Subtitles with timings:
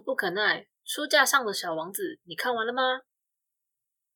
[0.00, 3.02] 不可耐，书架上的小王子，你看完了吗？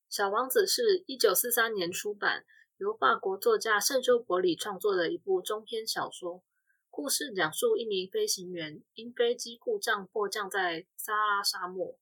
[0.09, 2.45] 小王子是一九四三年出版，
[2.77, 6.43] 由法国作家圣修伯里创作的一部中篇小说。
[6.91, 11.99] 故事讲述一名飞行员因飞机故障迫降在撒拉沙漠，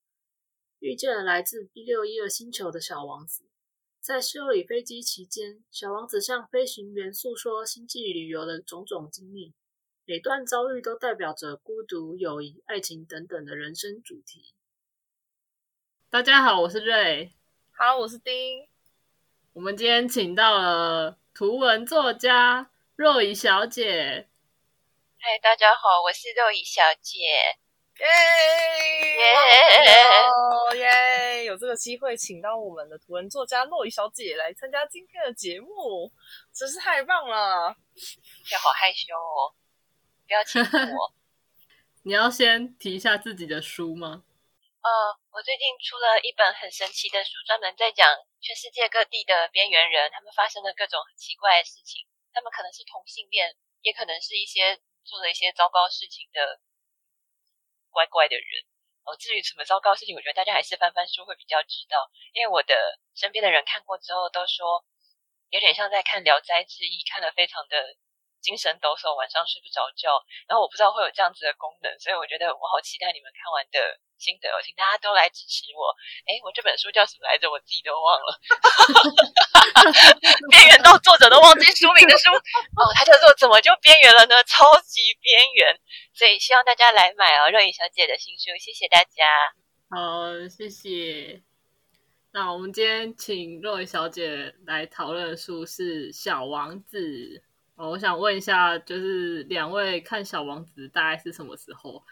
[0.80, 3.44] 遇见了来自 B 六一二星球的小王子。
[4.00, 9.54] 在修理飞机期间，小王子向飞行员诉说星际旅游的种种经历。
[10.10, 14.56] 每段遭遇都代表着孤独、友谊、爱情等等的人生主题。
[16.10, 17.32] 大家好，我是瑞。
[17.70, 18.68] 好，我是丁。
[19.52, 24.28] 我们今天请到了图文作家若仪小姐。
[25.16, 27.18] 嗨，大家好，我是若仪小姐。
[28.00, 28.06] 耶
[30.74, 31.44] 耶耶！
[31.44, 36.10] 有这个机会，请到我们的图文作家若仪小姐来参加今天的节目，
[36.52, 37.76] 真是太棒了。
[38.50, 39.54] 要好害羞哦。
[40.30, 41.10] 不要欺负我。
[42.06, 44.22] 你要先提一下自己的书吗？
[44.78, 44.88] 呃，
[45.34, 48.06] 我最近出了一本很神奇的书，专门在讲
[48.38, 52.06] 全世界各地的边缘人，他们发生了各种很奇怪的事情。
[52.32, 56.60] 他们可能是同性恋，也可能是一些做了一些糟糕事情的
[57.90, 58.46] 乖乖的人。
[59.02, 62.08] 哦，至于什么糟糕事情，我觉得大家还是翻翻书会比较知道。
[62.32, 62.72] 因为我的
[63.18, 64.86] 身边的人看过之后都说，
[65.50, 67.98] 有点像在看《聊斋志异》，看了非常的。
[68.40, 75.94] 精神抖擞，晚上睡不着觉，然后我不知道会有这样子的功能，所以我觉得我好期待你们看完的心得，请大家都来支持我。
[76.24, 77.50] 哎，我这本书叫什么来着？
[77.50, 78.36] 我自己都忘了，
[80.50, 84.44] 边缘到作者都忘记书名的书哦，它叫做《怎么就边缘了呢？
[84.44, 85.74] 超级边缘》，
[86.12, 89.54] 所以希望大家来买哦，若雨小姐的新书，谢谢大家。
[89.90, 91.42] 好，谢谢。
[92.32, 96.98] 那我们今天请若雨小姐来讨论的书是《小王子》。
[97.88, 102.04] 我想问一下，就是两位看《小王子》大概是什么时候？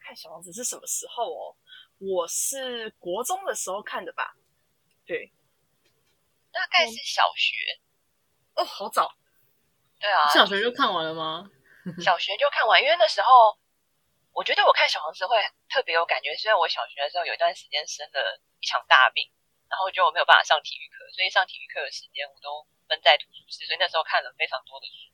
[0.00, 1.56] 看《小王子》是什么时候哦？
[1.98, 4.34] 我是国中的时候看的吧？
[5.04, 5.30] 对，
[6.50, 7.54] 大概是小学。
[8.54, 9.14] 哦，好早。
[10.00, 11.50] 对啊，小学就看完了吗？
[12.00, 13.28] 小学就看完，因为那时候
[14.32, 15.36] 我觉得我看《小王子》会
[15.68, 19.30] 特别有感觉，虽然我小学的时候有一段时间生了一场大病，
[19.72, 22.68] 然后就我没有办法上体育课，所以上体育课的时间我都。
[22.88, 25.08] 分在图书室，所以那时候看了非常多的书。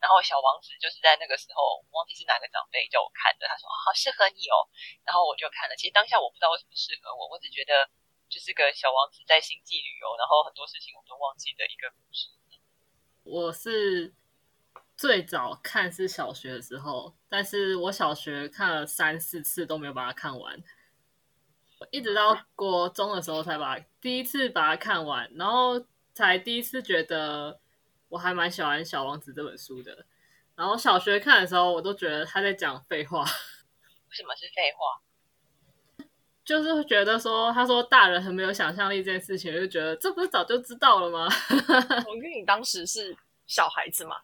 [0.00, 3.44] 然后《小王子》就是在那个时候，忘记是哪个长辈叫我看的。
[3.44, 4.64] 他说：“好适合你哦。”
[5.04, 5.76] 然后我就看了。
[5.76, 7.84] 其实当下我不知道为什么适合我，我只觉得
[8.30, 12.32] 就是个小王子在星际旅游，然后很多事情我都忘记的一个故事。
[13.24, 14.14] 我是
[14.96, 20.56] 最早看是小学的时候，但是我小学看了三四次都没有把它看完，
[21.90, 25.84] 一直到国中的时候才把第一次把它看完，然后。
[26.14, 27.60] 才第一次觉得
[28.08, 30.04] 我还蛮喜欢《小王子》这本书的。
[30.56, 33.20] 然后小学看的时候，我都觉得他在讲废话。
[33.22, 36.04] 为什么是废话？
[36.44, 41.28] 就是觉得说，他说大人很没有想象力这件事情，就觉得这不是早就知道了吗？
[42.08, 44.16] 我跟你当时是小孩子嘛？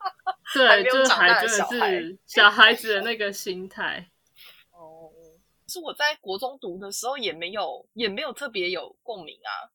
[0.52, 4.10] 对，就是还真的是小孩子的那个心态。
[5.70, 9.70] 哦，是我在国中读的时候也没有，也没有特别有共鸣啊。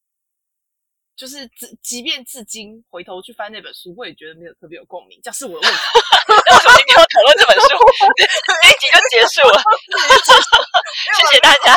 [1.15, 5.17] 就是即即便至今回头去翻那本书，我也觉得没有特别有共鸣。
[5.23, 5.79] 这是我的问题。
[6.27, 7.71] 那 为什么今天要讨论这本书？
[8.19, 9.55] 这一集就结束了。
[11.15, 11.71] 谢谢大家。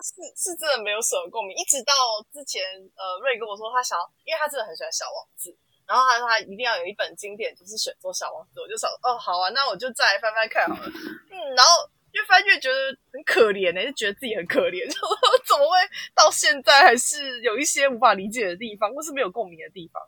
[0.00, 1.92] 是是真的没有什么共鸣，一直到
[2.32, 2.64] 之前
[2.96, 5.54] 呃瑞跟我说他想要，因为他真的很喜欢小王子，
[5.84, 8.58] 然后他说他一定要有一本经典，就是选做小王子。
[8.58, 10.88] 我就想哦好啊，那我就再来翻翻看好了。
[11.28, 11.92] 嗯，然后。
[12.12, 12.76] 越翻越觉得
[13.12, 14.86] 很可怜呢，就觉得自己很可怜，
[15.44, 15.76] 怎么会
[16.14, 20.00] 到现在还是有一些无法理解的地方，或是没有共鸣的地方？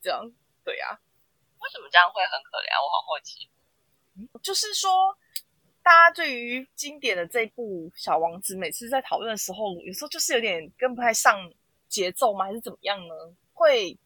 [0.00, 0.30] 这样，
[0.64, 1.00] 对呀。
[1.58, 2.68] 为什么这样会很可怜？
[2.80, 3.48] 我好好奇。
[4.42, 5.16] 就是说，
[5.82, 11.52] 大家对于经典的这部《小王子》，每次在讨论的时候，有时候就是有点跟不太上
[11.88, 12.44] 节奏吗？
[12.44, 13.14] 还是怎么样呢？
[13.52, 13.98] 会。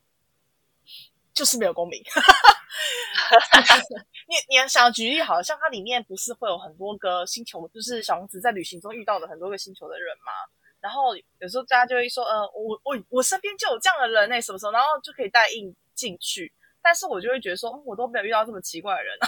[1.33, 2.03] 就是没有共鸣。
[4.31, 10.31] 你你要想举例，好像它里面不是会有很多个星球，就是小王子在旅行中遇到的很多个星球的人嘛？
[10.79, 16.55] 然后有时候大家就会说，呃，我我我身边就有这样的人那什么时候，然后就可以带印进去。
[16.81, 19.27] 但是我就会觉得说，我都没有遇到这么奇怪的人啊，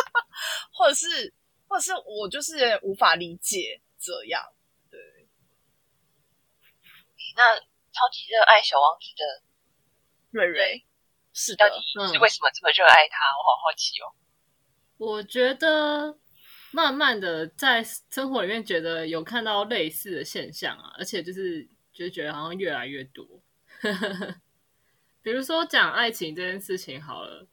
[0.72, 1.30] 或者是
[1.68, 4.42] 或者是我就是无法理解这样。
[4.90, 4.98] 对。
[7.36, 9.42] 那超级热爱小王子的
[10.30, 10.86] 瑞瑞。
[11.34, 13.16] 是到底是为什么这么热爱他？
[13.36, 14.12] 我好好奇哦。
[15.04, 16.16] 我觉得
[16.70, 23.26] 慢慢的在生活里面觉得有看到类似的现象啊，而且就是就觉得好像越来越多。
[25.20, 27.48] 比如说讲爱情这件事情好了，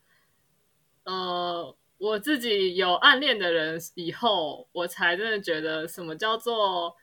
[1.06, 6.96] 呃，我自己有暗恋的人以后，我才真的觉得什么叫做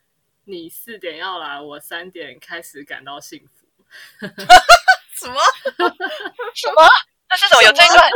[0.45, 3.67] 你四点要来，我三点开始感到幸福。
[5.19, 5.41] 什么？
[6.55, 6.89] 什么？
[7.29, 7.63] 那是什么？
[7.65, 8.09] 有这一段？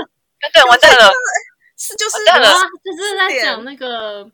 [0.55, 1.13] 对，完蛋了。
[1.81, 2.19] 是就是
[2.85, 4.31] 就是在讲那个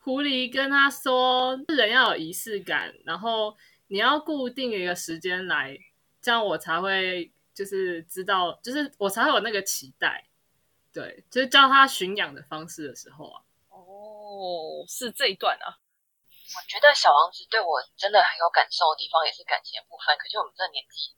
[0.00, 3.56] 狐狸跟他说，人要有仪式感，然后
[3.86, 5.78] 你要固定一个时间来，
[6.20, 10.26] 这样我才会就是知道，就是我才会有那个期待。
[10.92, 13.38] 对，就是教他驯养的方式的时候啊，
[13.68, 15.78] 哦，是这一段啊。
[16.50, 20.10] 我觉得小王子对我真的很有感受的地方，也是感情的部分。
[20.18, 21.14] 可是我们这年纪，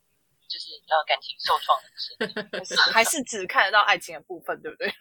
[0.52, 2.12] 就是你知道感情受创的事。
[2.52, 4.92] 还 是还是只看得到爱情的部分，对不对？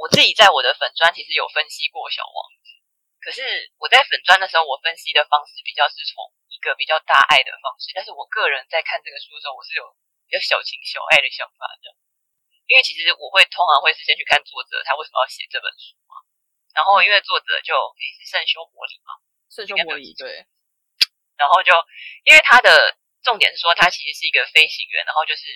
[0.00, 2.72] 我自己在我的粉砖其实有分析过小王子，
[3.20, 3.44] 可是
[3.76, 9.84] 我在粉砖的时候，我分析的方式比较是从一个比较大爱的方式，但是我个人在看这个书的时候，我是有
[10.26, 11.92] 比较小情小爱的想法的，
[12.66, 16.18] 因为其实我会通常会是先去看作者他为什么要写这本书嘛，
[16.74, 19.14] 然后因为作者就诶是圣修伯里嘛，
[19.52, 20.42] 圣修伯里对，
[21.38, 21.70] 然后就
[22.26, 22.74] 因为他的
[23.22, 25.46] 重点是说他其实是一个飞行员，然后就是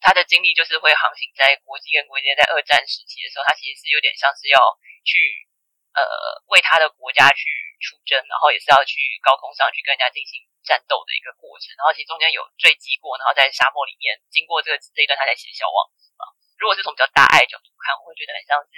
[0.00, 4.60] 他的经历就是会航行在国际跟国际，在二战时期的时候，他其实是有点像是要
[5.02, 5.48] 去
[5.96, 6.04] 呃
[6.52, 7.48] 为他的国家去
[7.80, 16.28] 出征，然后也是要去高空上去跟人家进行战斗的一个过程，然后其实中间有坠机过，然后在沙漠里面经过这个这一段，他才写小王子嘛。
[16.60, 18.72] 如果是从比较大爱角度看，我会觉得很像是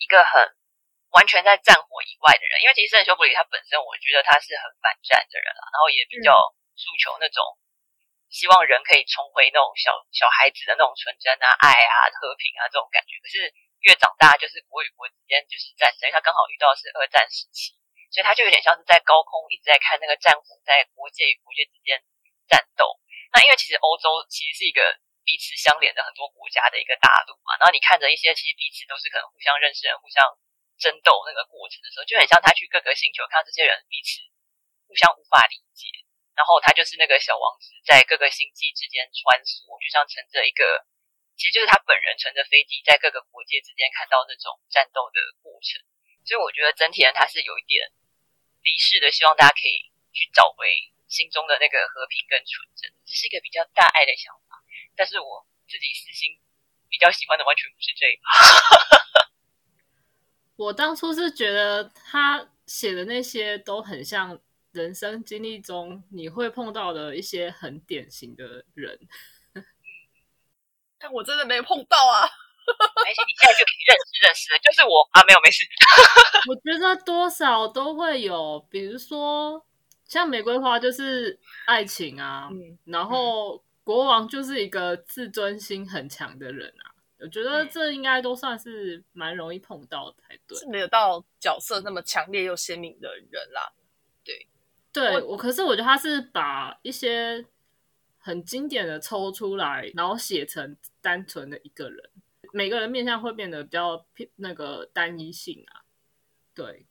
[0.00, 0.40] 一个很
[1.12, 6.38] 完全在战火以外的人，因为其实圣修伯里他本身，我觉得他是很反战的人啦，然后也比较
[6.80, 7.44] 诉求那种
[8.32, 13.20] 希望人可以重回那种小小孩子的那种纯真啊、爱啊、和平啊这种感觉。
[13.20, 13.52] 可是
[13.84, 17.76] 越长大，就是国与国之间就是战争，因为他刚好遇到的是二战时期，
[18.08, 22.00] 所以他就有点像是在高空一直在看那个战火在国界与国界之间
[22.48, 22.96] 战斗。
[23.32, 24.80] 那因为其实欧洲其实是一个
[25.24, 30.22] 彼此相连的很多国家的一个大陆嘛，然后你看着一些其实彼此都是可能互相认识、互相
[30.78, 34.22] 争斗那个过程的时候，就很像他去各个星球看到这些人彼此
[34.88, 35.88] 互相无法理解，
[36.40, 40.88] 然后他就是那个小王子在各个星际之间穿梭，就像乘着一个，
[41.36, 45.84] 其实就是他本人乘着飞机在各个国界之间看到那种战斗的过程。
[46.24, 47.92] 所以我觉得整体人他是有一点
[48.64, 50.64] 离世的，希望大家可以去找回
[51.12, 54.64] 心中的那个和平跟纯真，这是一个比较大爱的想法。
[54.96, 56.40] 但是我自己私心
[56.88, 59.28] 比较喜欢的完全不是这一趴。
[60.56, 64.40] 我当初是觉得他写的那些都很像
[64.72, 68.98] 人生经历中你会碰到的一些很典型的人，
[70.98, 72.28] 但我真的没碰到啊。
[72.70, 75.64] 没事你现在就可以认识认识了，就是我啊，没有没事。
[76.48, 79.66] 我觉得多少都会有，比如说
[80.04, 86.94] 像玫瑰花就是爱情啊，嗯然后国王就是一个自尊心很强的人啊。
[87.18, 90.56] 我觉得这应该都算是蛮容易碰到的才对。
[90.56, 93.72] 是没有到角色那么强烈又鲜明的人啦。
[94.22, 94.46] 对
[95.24, 97.46] 我，可是我觉得他是把一些
[98.18, 102.10] 很经典的抽出来，然后写成单纯的一个人，
[102.52, 105.84] 每个人面相会变得比较偏那个单一性啊。
[106.54, 106.86] 对，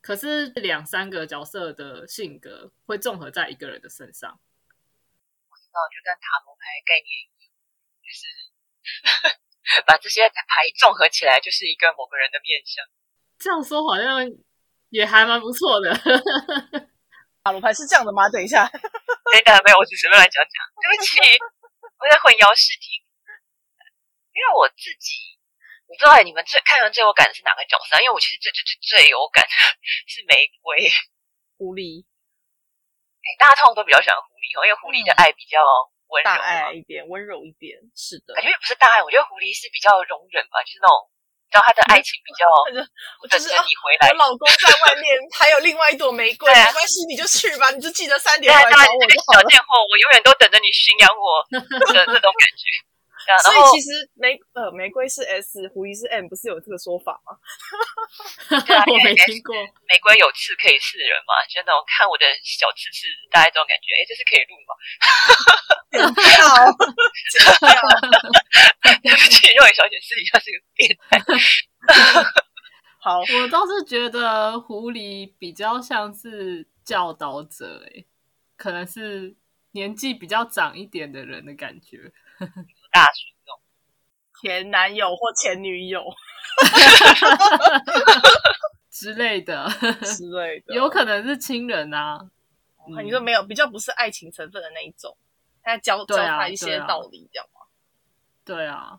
[0.00, 4.40] 可是两三个角色的性格会综合在一个人的身上。
[5.50, 7.52] 我知道就跟塔罗牌概念一样，
[8.02, 10.34] 就是 把这些牌
[10.80, 12.84] 综合起来，就是一个某个人的面相。
[13.38, 14.26] 这样说好像
[14.88, 15.92] 也还蛮不错的。
[17.42, 18.28] 塔罗牌是这样的吗？
[18.30, 21.18] 等一下，等一下没有，我只是随便乱讲讲，对不起，
[21.98, 23.02] 我在混淆视听。
[24.32, 25.36] 因为我自己，
[25.84, 28.00] 我不知道你们最看完最有感的是哪个角色啊？
[28.00, 29.52] 因为我其实最最最最有感的
[30.08, 30.88] 是玫瑰。
[31.58, 32.06] 狐狸
[33.22, 35.60] 哎，大家通常都比较喜欢狐狸哦，因为狐狸的爱比较
[36.08, 38.32] 温柔大，爱一点，温柔一点，是的。
[38.34, 41.11] 感觉也不是大爱，我觉得狐狸是比较容忍吧，就是那种，你
[41.52, 42.48] 知道他的爱情比较
[43.28, 44.16] 那就是哦你回来我。
[44.16, 45.04] 老公在外面
[45.36, 49.42] 还有另外一朵玫瑰，没关系，你就去吧，你就记得三点回来找我就好了。
[49.42, 51.44] 小贱货，我永远都等着你驯养我
[51.92, 52.64] 的 这种感觉。
[53.42, 57.34] 所以其实玫呃玫瑰是 S，狐狸是 M，不是有这个说法吗？
[58.86, 59.54] 我没听过。
[59.86, 63.94] 玫瑰有刺可以刺人嘛，就那种看我的小刺刺，大概这种感觉。
[63.94, 64.72] 哎，这是可以录吗？
[65.92, 66.22] 剪掉，
[67.30, 67.70] 剪掉。
[69.02, 71.20] 对不起，肉眼小姐私底下是个变态。
[73.00, 78.06] 好，我倒是觉得狐狸比较像是教导者、欸，
[78.56, 79.34] 可能是
[79.72, 82.12] 年纪比较长一点的人的感觉。
[82.92, 83.60] 大叔那种，
[84.40, 86.04] 前男友或前女友
[88.90, 89.68] 之类的，
[90.02, 92.30] 之类的，有可能是亲人啊。
[93.02, 95.16] 你说没有，比较不是爱情成分的那一种，
[95.62, 97.60] 他教教他一些道理，这样吗？
[98.44, 98.98] 对啊，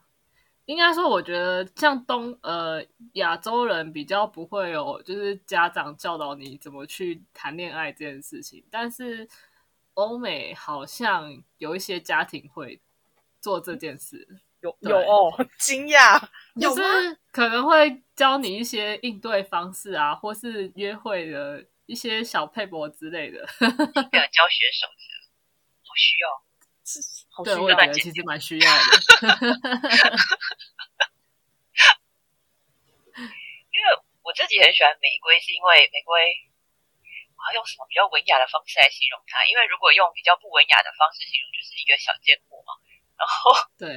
[0.66, 2.82] 应该说，我觉得像东呃
[3.14, 8.64] 亚洲人比较不会有，就是家长教导你怎么去谈恋爱这件事情。
[8.72, 9.28] 但是
[9.96, 12.80] 欧美好像有一些家庭会
[13.44, 14.26] 做这件事，
[14.62, 15.28] 有有哦，
[15.60, 16.18] 惊讶，
[16.56, 16.82] 就有吗？
[16.82, 23.44] 是可能会教你一些应对方式啊，或是约会的一些小配博之类的。
[23.44, 25.04] 一个教学手册，
[25.84, 26.30] 好需要。
[26.86, 28.80] 是好对，需要我觉得其实蛮需要的。
[33.76, 33.86] 因为
[34.24, 36.16] 我自己很喜欢玫瑰，是因为玫瑰，
[37.36, 39.44] 我要用什么比较文雅的方式来形容它？
[39.52, 42.80] 因为如果用比较不文雅的方式形容，就是一个小贱货嘛。
[43.18, 43.90] 然后，对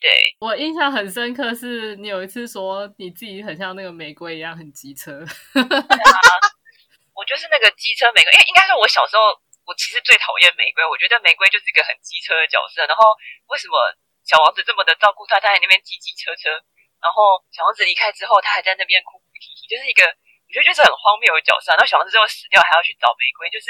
[0.00, 6.30] 对我印象很深刻，是你有一次说你自己很像那个玫瑰一样很机车 啊。
[7.12, 9.28] 我就是那个机车玫瑰，因为应该说，我小时候
[9.68, 12.80] 我其实最讨厌玫瑰，我觉得玫瑰就是一个很机车的角色。
[12.88, 13.12] 然后
[13.52, 13.76] 为什么
[14.24, 16.48] 小王子这么的照顾他，他在那边挤挤车车，
[16.96, 21.76] 然后小王子离开之后，他还在那边哭哭啼啼，就是一个我觉得就是很荒谬的角色。
[21.76, 23.68] 然后小王子最后死掉，还要去找玫瑰，就是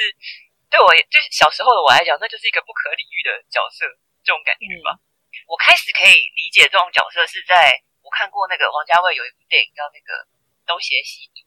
[0.71, 3.83] 对我就是小时候的我来讲，那就是一个不可理喻的角色，
[4.25, 4.99] 这种感觉吧。
[5.47, 10.11] 我开始可以理解这种角色，是在我看过那个王家卫有一部电影叫那个
[10.67, 11.41] 《东邪西毒》，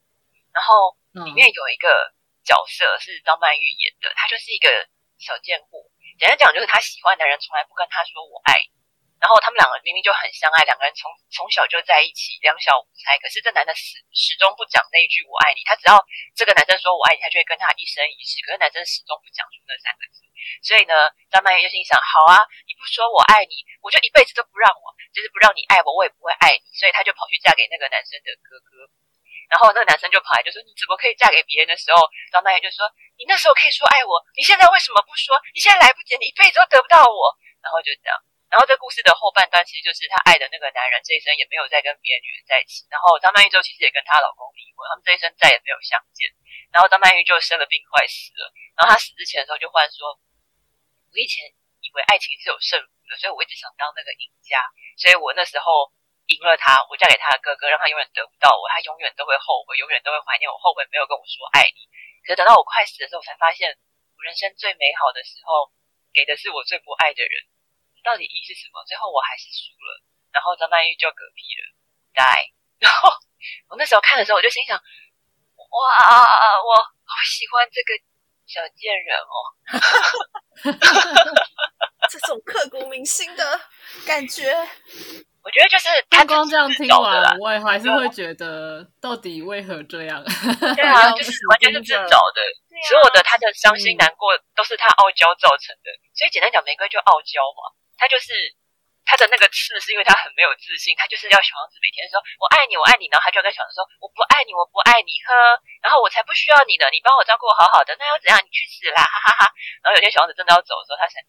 [0.53, 1.88] 然后嗯里面有一个
[2.44, 4.68] 角色是张曼玉演的，她就是一个
[5.18, 5.84] 小贱货。
[6.20, 8.73] 简单讲，就是她喜欢的人从来不跟她说我爱你，
[9.24, 13.15] 然后他们两个明明就很相爱，两个人从从小就在一起，两小无猜。
[13.24, 15.96] 可是这男的始始终不讲那一句我爱你，他只要
[16.36, 18.44] 这个男生说我爱你，他就会跟他一生一世。
[18.44, 20.27] 可是男生始终不讲出那三个字，
[20.60, 26.68] 所以呢，张曼玉就心想：好啊，你不说我爱你，我就一辈子都不让我，就是不让你爱我，我也不会爱你。
[26.75, 28.92] 所以他就跑去嫁给那个男生的哥哥。
[29.48, 32.84] 然后那个男生就跑来就说：“你怎么可以嫁给别人的时候？”张曼玉就说
[33.15, 35.39] ：“你那时候可以说爱我，你现在为什么不说？
[35.56, 37.32] 你现在来不及，你一辈子都得不到我。”
[37.63, 38.18] 然后就这样。
[38.53, 42.86] 然后这故事的后半段其实就是她爱的那个男人这一生也没有再跟别的女人在一起。
[42.86, 46.29] 然后张曼玉之后其实也跟她老公离婚，他们这一生再也没有相见。
[46.69, 48.53] 然后张曼玉就生了病快死了。
[48.77, 50.22] 然后她死之前的时候就忽然说
[51.10, 51.50] ：“我以前
[51.81, 54.62] 以为爱情是有胜负的，所以我一直想当那个赢家。
[55.01, 55.89] 所以我那时候
[56.29, 61.89] 赢了他，我嫁给他的哥哥，让他永远得不到我，他永远都会后悔，永远都会怀念我，后悔没有跟我说爱你。
[62.22, 63.74] 可是等到我快死的时候，我才发现
[64.13, 65.74] 我人生最美好的时候
[66.13, 67.50] 给的是我最不爱的人。
[68.03, 68.83] 到底一是什么？
[68.86, 71.63] 最后我还是输了，然后张曼玉就嗝屁了
[72.13, 72.51] ，die。
[72.79, 73.10] 然后
[73.69, 74.83] 我那时候看的时候，我就心想：哇，
[76.60, 77.95] 我好喜欢这个
[78.45, 79.36] 小贱人哦。
[82.12, 83.60] 这种刻骨铭心的
[84.05, 84.51] 感觉，
[85.41, 90.22] 我觉得就是他光光这样听完，，我也还是会觉得，到底为何这样？
[90.75, 92.41] 对啊，就是完全是自找的。
[92.89, 95.89] 所有的他的伤心难过都是他傲娇造成的。
[96.13, 97.72] 所以简单讲，玫瑰就傲娇嘛，
[98.03, 98.36] 他就是
[99.07, 105.31] 他的那个刺是因为他很没有自信，他就是要小王子每天说我爱你，我爱你，然后他就要跟小王子说我不爱你，我不爱你，呵，
[105.79, 108.36] 然后我才不需要你的，你帮我照顾我好好的，那又怎样？
[108.43, 109.53] 你去死啦，哈哈哈。
[109.79, 111.24] 然后有天小王子真的要走的时候，他才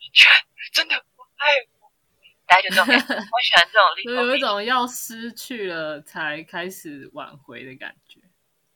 [0.00, 0.32] 你居然
[0.72, 1.92] 真的不爱我，
[2.48, 8.16] 大家就这种，我喜欢这种就 有一种要失去了才开始挽回的感觉。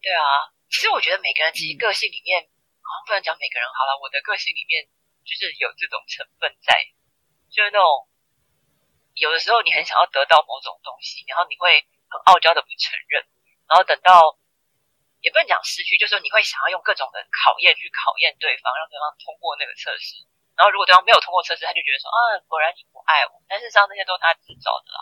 [0.04, 2.44] 对啊，其实我觉得每个人其实个性里面，
[2.84, 4.84] 好像不能讲每个人好了，我的个性里面
[5.24, 6.74] 就是有这种成分在，
[7.50, 8.08] 就是那种
[9.14, 13.24] 有的时候你很想要得到某种东西，然后你会很傲娇的不承认，
[13.68, 14.38] 然后等到
[15.20, 20.18] 也不能讲失去，就是你会想要用各种的考验去考验对方，让对方通过那个测试。
[20.58, 23.40] 然后如果对方没有通过测试，他就觉得说啊，果然你不爱我。
[23.48, 25.00] 但事实上那些都是他自找的啦。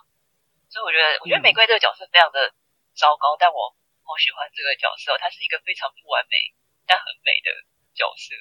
[0.71, 2.55] 所以我觉得，我觉得玫瑰这个角色非常的
[2.95, 3.75] 糟糕，但我
[4.07, 6.55] 好喜欢这个角色，他是一个非常不完美
[6.87, 7.51] 但很美的
[7.95, 8.35] 角色。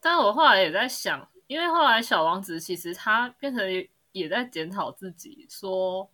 [0.00, 6.10] 但我后来也在想，因为后来小王子其实他变成也在检讨自己，说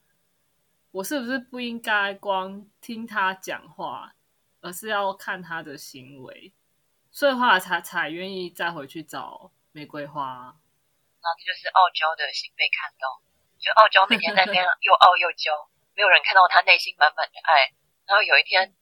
[0.90, 4.14] 我是不是不应该光听他讲话，
[4.60, 6.52] 而是要看他的行为，
[7.10, 10.22] 所以后来才才愿意再回去找玫瑰花。
[11.20, 13.20] 然后这就是傲娇的心被看到，
[13.58, 15.52] 就傲娇每天在边又傲又娇，
[15.94, 17.72] 没有人看到他内心满满的爱。
[18.06, 18.74] 然后有一天，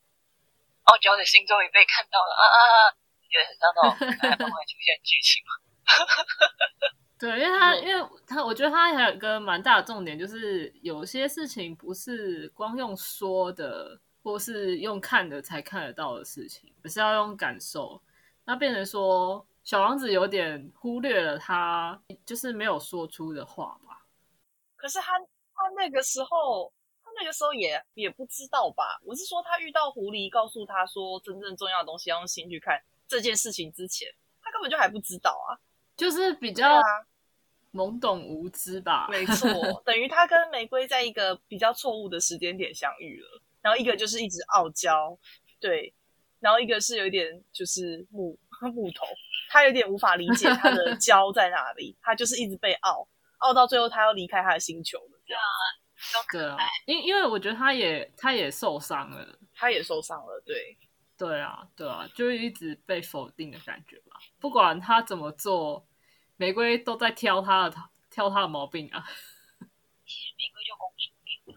[0.84, 2.94] 傲娇的心终于被看到了啊啊啊！
[3.32, 5.50] 你觉得很像那种可爱漫画出现剧情嘛？
[7.18, 18.02] 对，因为他，因为他，我觉得他还有一个蛮大的重点，就是有些事情不是光用说的，或是用看的才看得到的事情，而是要用感受。
[18.44, 24.04] 那变成说，小王子有点忽略了他就是没有说出的话吧？
[24.76, 25.16] 可是他
[25.54, 26.72] 他那个时候，
[27.04, 28.98] 他那个时候也也不知道吧？
[29.04, 34.08] 我是说，他遇到狐狸告诉他说真正重要的东西要用心去看这件事情之前，
[34.40, 35.60] 他根本就还不知道啊。
[35.94, 36.82] 就是比对较啊，
[37.72, 39.06] 懵懂无知吧？
[39.10, 43.42] 没错，等于他跟玫瑰在一个比较错误的时间点相遇了。
[43.60, 45.16] 然后一个就是一直傲娇，
[45.60, 45.92] 对，
[46.40, 48.38] 然后一个是有点就是木
[48.74, 49.04] 木头，
[49.50, 53.06] 他有点无法理解他的 娇在哪里，他就是一直被傲，
[53.38, 55.42] 傲到最后他要离开他的星球了，这样。
[56.32, 60.76] 对啊，因因为我觉得他也他也受伤了，他也受伤了，对，
[61.22, 64.18] 对啊，对啊，就一直被否定的感觉吧。
[64.40, 65.86] 不管他怎么做，
[66.36, 67.76] 玫瑰都在挑他的
[68.10, 69.04] 挑他的毛病啊。
[70.04, 71.54] 其实玫瑰就公主病，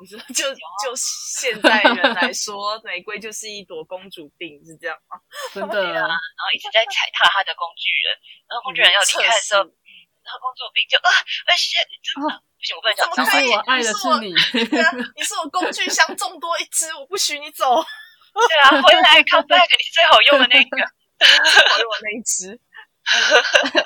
[0.00, 5.16] 你说就就现代人来说，玫瑰就是一朵公主病，是这样吗？
[5.54, 8.12] 真的，啊然后一直在踩踏他的工具人，
[8.46, 11.08] 然后工具人要离开的时候，然后公主病就啊，
[11.48, 12.42] 而且真的。
[12.56, 13.08] 不行，我不能讲。
[13.12, 13.50] 怎么可以？
[13.52, 14.32] 我爱的是你，
[15.16, 17.84] 你是我工具箱众多一只，我不许你走。
[18.34, 20.76] 对啊，回来 come back，你是最好用的那个，
[21.18, 22.60] 最好用的那一只。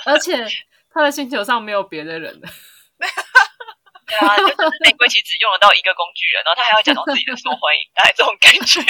[0.06, 0.46] 而且
[0.90, 2.40] 他的星球上没有别的人。
[2.40, 8.80] 对啊，就是玫瑰其实只用得到一个工具人，然后他还要假装自己的受欢迎，大概这种感觉。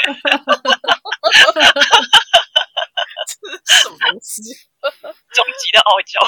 [3.27, 4.43] 这是什么东西？
[5.35, 6.21] 终极的傲娇。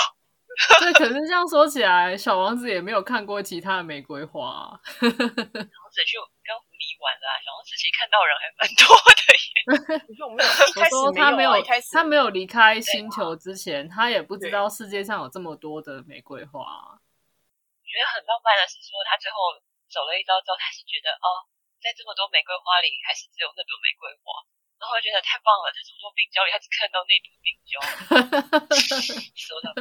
[0.81, 4.81] 对，可是这样说起来，小王子也没有看过其他的玫瑰花。
[5.01, 6.57] 小王子去跟
[7.01, 8.85] 玩的，小王子其实看到人还蛮多
[9.17, 9.49] 的耶。
[10.09, 11.51] 我说我没有，一开始他没有，
[11.93, 16.61] 他没有离开星球之前，他也不知道世界上有这么多的玫瑰花。
[16.61, 19.37] 我觉得很浪漫的是说，他最后
[19.91, 21.43] 走了一遭之后，他是觉得哦，
[21.83, 24.45] 在这么多玫瑰花里，还是只有那朵玫瑰花，
[24.79, 27.75] 然后觉得太棒了，在这么多病娇里，他只看到那朵病娇。
[29.35, 29.75] 说到。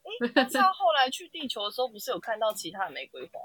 [0.00, 0.08] 哎，
[0.48, 3.38] 他后来去地球的时候，不是有看到其他的玫瑰花？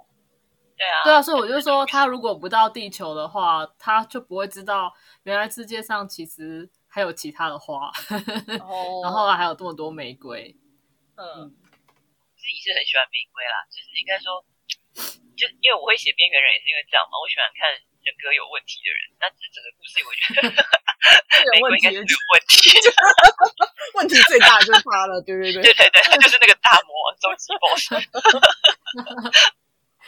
[0.77, 7.91] 对啊，对啊，所以我就说，他如果不到地球的话，他就不会知道原来世界上其实还有其他的花，
[9.03, 10.55] 然后还有这么多玫瑰。
[11.15, 11.47] 嗯，
[12.35, 14.43] 自己是很喜欢玫瑰啦，就是应该说，
[15.39, 17.71] 就因为我会写边缘人，也是因为这样嘛，我喜欢看
[18.03, 19.15] 人格有问题的人。
[19.15, 20.51] 但这整个故事，我觉得
[21.55, 22.75] 玫瑰应该是有问题。
[23.95, 27.95] 问题最大就是他了，对对对，对对对，他就是那个大魔王终极 boss。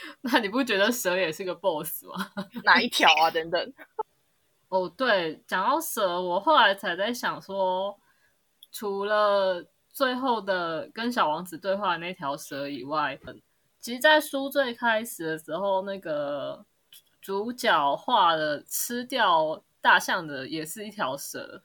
[0.22, 2.30] 那你不觉得蛇也是个 boss 吗？
[2.64, 3.30] 哪一条啊？
[3.30, 3.72] 等等。
[4.68, 7.98] 哦，对，讲到蛇，我后来才在想说，
[8.70, 13.18] 除了最后的跟小王子对话的那条蛇以外，
[13.80, 16.66] 其实，在书最开始的时候，那个
[17.20, 21.62] 主角画的吃掉大象的也是一条蛇。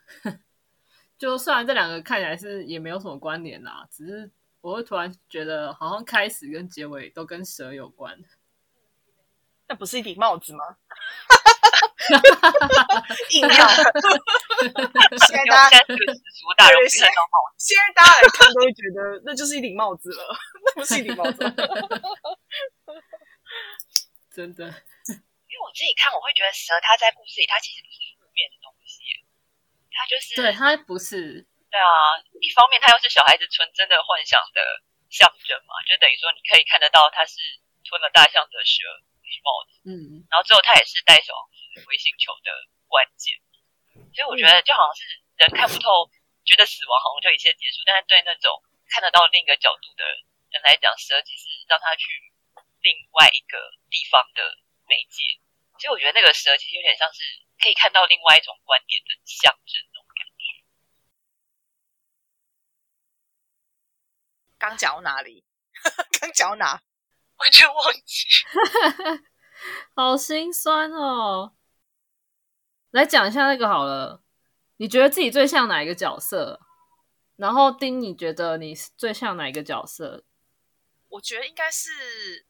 [1.18, 4.32] 就虽然这两个看起来是也没有什么关联啦，只是
[4.64, 8.18] 我会突然觉得好像开始跟结尾都跟蛇有关。
[9.68, 10.64] 那不是一顶帽子吗？
[13.32, 13.50] 硬要。
[15.28, 15.98] 现在大家对，
[16.90, 17.06] 现
[17.76, 20.34] 在大家来看都会觉得那就是一顶帽子了，
[20.66, 21.40] 那不是一顶帽子。
[24.32, 29.04] 真的，因为我自己看，我会觉得蛇它在故事里它其实不是负面的东西。
[29.92, 34.62] 它就是，对它不是，对啊，一方面他又是小孩子纯真的幻想的
[35.10, 37.42] 象征嘛，就等于说你可以看得到他是
[37.82, 38.86] 吞了大象的蛇
[39.42, 42.54] 帽子，嗯，然后最后他也是带小王子回星球的
[42.86, 43.42] 关键，
[44.14, 45.02] 所以我觉得就好像是
[45.42, 46.06] 人看不透，
[46.46, 48.54] 觉得死亡好像就一切结束，但是对那种
[48.94, 50.06] 看得到另一个角度的
[50.54, 52.06] 人来讲，蛇其实让他去
[52.86, 53.58] 另外一个
[53.90, 55.42] 地方的媒介，
[55.82, 57.42] 所以我觉得那个蛇其实有点像是。
[57.62, 60.44] 可以看到另外一种观点的象征，那种感觉。
[64.70, 65.44] 刚讲到哪里？
[66.22, 66.82] 刚讲到哪？
[67.38, 68.28] 完全忘记。
[69.94, 71.54] 好心酸哦。
[72.92, 74.22] 来讲一下那个好了。
[74.78, 76.62] 你觉得自己最像哪一个角色？
[77.36, 80.24] 然后丁，你觉得你最像哪一个角色？
[81.10, 82.46] 我觉得应该是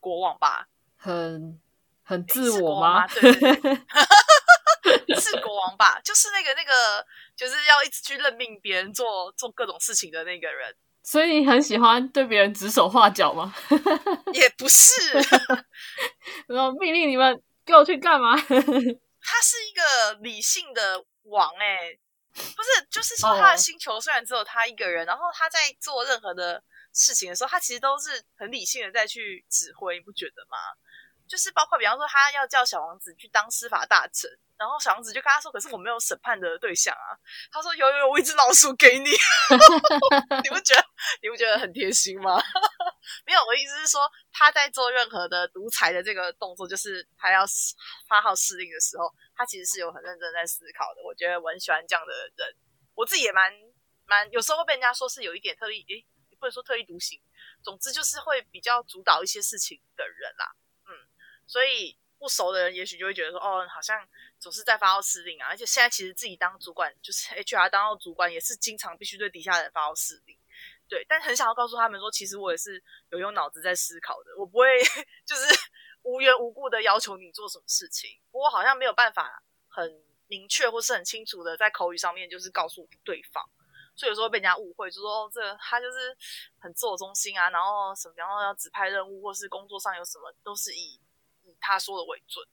[0.00, 0.68] 国王吧。
[0.96, 1.58] 很。
[2.04, 3.06] 很自我吗？
[3.06, 5.98] 对对对，是国王吧？
[6.04, 10.76] 就是那个那个，就是要一直去任命别人做做各种事情的那个人。
[11.02, 13.54] 所以你很喜欢对别人指手画脚吗？
[14.32, 14.90] 也不是，
[16.46, 18.36] 然后命令你们给我去干嘛？
[18.40, 21.78] 他是一个理性的王，哎，
[22.32, 26.62] 不是，就是说他的星球虽然只有他一个人，然后他在做任何的
[26.92, 30.58] 事情的时候，他其实都是很理性的在去指挥，你不觉得吗？
[31.32, 37.16] 就是包括，比方说，他要叫小王子去当司法大臣，然后小王子就跟他说：“可是我没有审判的对象啊。”
[37.50, 39.08] 他说：“有有有，我一只老鼠给你。
[40.44, 40.84] ”你不觉得
[41.22, 42.38] 你不觉得很贴心吗？
[43.24, 47.46] 没有，我的意思是说，他在做任何的独裁的这个动作，就是他要
[48.06, 51.00] 发号施令的时候，他其实是有很认真在思考的。
[51.02, 52.54] 我觉得我很喜欢这样的人，
[52.94, 53.50] 我自己也蛮
[54.04, 56.04] 蛮有时候会被人家说是有一点特立，诶，
[56.38, 57.18] 不能说特立独行，
[57.64, 60.52] 总之就是会比较主导一些事情的人啦。
[61.52, 70.38] 所以不熟的人也许就会觉得说，哦，好像总是在发号施令啊，而且现在其实自己当主管，就是 HR 当到主管，也是经常必须对底下人发号施令。
[70.88, 74.66] 对，但很想要告诉他们说，其实我也是有用脑子在思考的，我不会
[75.26, 75.42] 就是
[76.04, 78.18] 无缘无故的要求你做什么事情。
[78.30, 83.44] 不过好像没有办法很明确或是很清楚的在口语上面就是告诉对方，
[83.94, 86.16] 所以有时候被人家误会，就说这他就是
[86.58, 91.11] 很自我中心啊，然后什么，然后要指派任务或是工作上有什么都是以以
[91.62, 92.46] 他说的为准。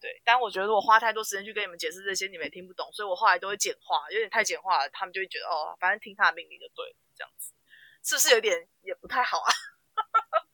[0.00, 7.52] 对，但我觉得我花太多时间去跟你们解释这些，你们也听不懂，所以我后来都会简化，有点太简化了，他们就会觉得哦，反正听他的命令就对了，这样子。
[8.02, 9.50] 是不是有点也不太好啊？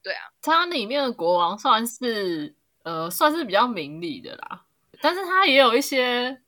[0.00, 4.66] 对啊，他里面的国王算是呃算是比较明理的啦，
[5.00, 6.42] 但是他也有一些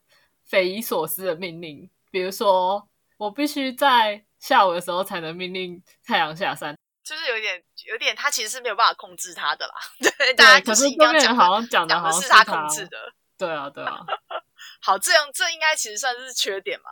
[0.44, 6.78] 匪夷所思的命令，比如说我必须在下午的时候才能命令太阳下山，
[7.10, 9.74] 就是有点有点他其实是没有办法控制他的啦。
[9.98, 13.12] 对，大家可是这边好像讲的好像是他控制的。
[13.36, 13.98] 对啊，对啊。
[14.80, 16.90] 好，这样这应该其实算是缺点嘛。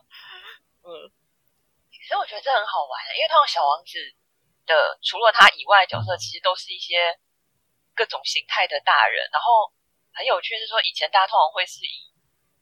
[0.80, 1.12] 嗯。
[1.92, 4.00] 其实我觉得这很好玩，因为他用小王子
[4.64, 7.12] 的除了他以外的角色，其实都是一些
[7.94, 9.28] 各种形态的大人。
[9.28, 9.68] 然后
[10.16, 12.08] 很有趣是说，以前大家通常会是以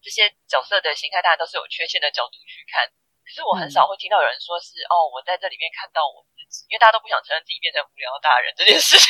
[0.03, 2.91] 这些角色的形态大家都是有缺陷的角度去看。
[3.23, 6.27] 可是我很少会听到有人说是哦，我在这里面看到我
[6.69, 9.09] 因为大家都不想承认自己变成无聊大人这件事情。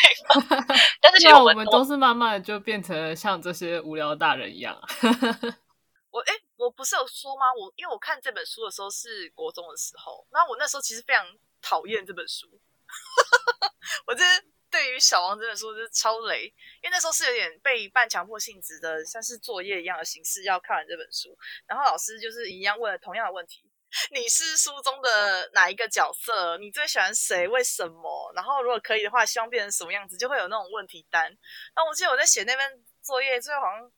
[1.01, 4.79] 但是其实我们都是慢慢的就变成了像这些无聊大人一样。
[6.13, 7.47] 我哎，我不是有说吗？
[7.55, 11.27] 我因为我看这本书的时候是国中的时候，那我那时候其实非常
[11.63, 12.47] 讨厌这本书。
[14.07, 14.23] 我这
[14.71, 16.45] 对于小王这本书是超雷，
[16.83, 21.35] 因为那时候是有点被半强迫性质的，像是作业一样的形式要看完这本书。
[21.67, 23.65] 然后老师就是一样问了同样的问题：
[24.11, 26.57] 你是书中的哪一个角色？
[26.59, 27.47] 你最喜欢谁？
[27.49, 28.33] 为什么？
[28.35, 30.17] 然后如果可以的话，希望变成什么样子？
[30.17, 31.37] 就会有那种问题单。
[31.77, 33.91] 那我记得我在写那份作业，最后好像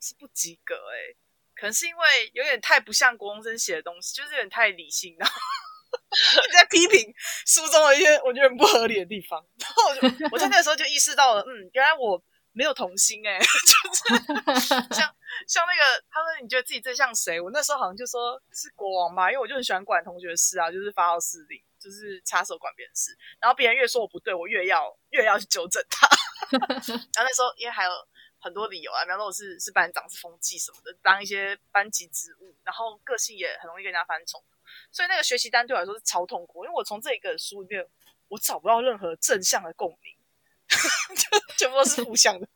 [0.00, 1.16] 是不及格哎。
[1.54, 5.34] 可能是因为有点太不像国中生写的东西，就是有点太理性，然后
[6.44, 7.12] 一直在批评
[7.46, 9.44] 书中的一些我觉得很不合理的地方。
[9.58, 15.12] 然后我就我在那个时候就意识到了，嗯，原来我没有童心哎， 就是 像
[15.46, 17.40] 像那个他说你觉得自己最像谁？
[17.40, 23.16] 我那时候好像就说是国王吧，因为我就很喜欢管同学事啊，就是发号施令，就是插手管别人事。
[23.40, 26.08] 然后别人越说我不对，我越要越要去纠正他。
[26.58, 27.90] 然后那时候因为还有。
[28.40, 34.40] 很多理由啊，比方说我是是班长，是风纪什么的，当一些班级职务，然后个性也很容易跟人家翻冲，
[34.92, 37.84] 所以那个学习单对我来说是超痛苦，因为我从这一个书里面
[38.28, 40.16] 我找不到任何正向的共鸣，
[40.68, 42.48] 就全部都是负向的。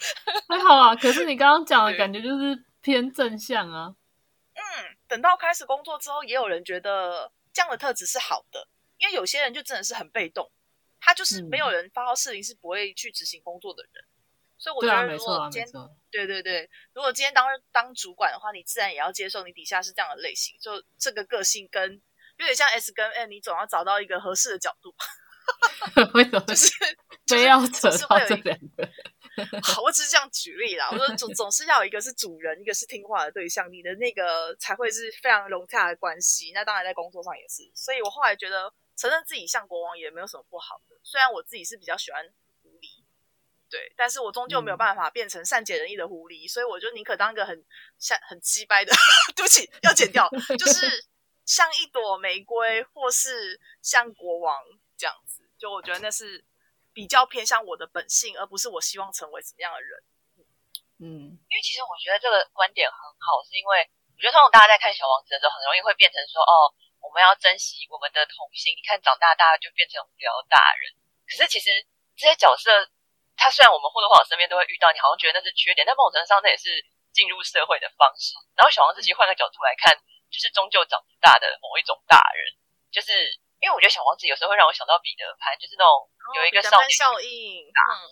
[0.48, 3.94] 还好啊，可是你刚刚讲的感觉就是偏正向啊。
[4.54, 4.62] 嗯，
[5.06, 10.50] 等到开始工作之后，也有人觉得这样的特质是好的，因为有些人就真的是很被动，
[11.00, 14.04] 他就是没有人发号施令是不会去执行工作的人。
[14.58, 15.72] 所以我觉得，如果今天
[16.10, 21.92] 对对对，如果今天当当主管的话，你自然也要接受你底下是这样的类型，就这个个性跟
[22.36, 24.94] 有点像 S 跟 N，你总要找到一个合适的角度。
[26.12, 26.70] 为什么就是
[27.26, 28.86] 非要扯到这两个？
[29.62, 30.88] 好，我只是这样举例啦。
[30.90, 36.52] 我说总总是要有一个是主人，一个是听话的对象，你的那个才会是非常融洽的关系。
[36.52, 37.70] 那当然在工作上也是。
[37.74, 42.24] 所以我后来觉得承认自己像国王也没有什么不好的，虽然我自己是比较喜欢
[42.62, 43.02] 狐狸。
[43.70, 47.64] 对，但是我终究没有办法变成善解人意的狐狸，所以我就宁可当一个很
[48.00, 48.92] 像很鸡掰的，
[49.36, 51.06] 对不起，要剪掉， 就是
[51.46, 54.60] 像一朵玫瑰，或是像国王
[54.96, 55.42] 这样子。
[55.56, 56.42] 就我觉得那是
[57.00, 59.88] 比较偏向我的本性，而不是我希望成为什么样的人。
[61.00, 66.68] 嗯，因为其实我觉得这个观点很好，是因为我觉得通常大家在看小王子的时候，很容易会变成说，哦，
[67.00, 68.76] 我们要珍惜我们的童心。
[68.76, 70.92] 你看长大，大家就变成无聊大人。
[71.24, 71.72] 可是其实
[72.20, 72.68] 这些角色。
[73.40, 76.68] 他虽然我们或多或少身边都会遇到，你好像觉得那是缺点，但某种程度上那也是
[77.08, 78.36] 进入社会的方式。
[78.52, 79.96] 然后小王子》其实换个角度来看，
[80.28, 82.52] 就是终究长不大的某一种大人，
[82.92, 87.64] 就是因为我觉得小王子有时候会让我想到彼得潘，就是那种有一个少女效应，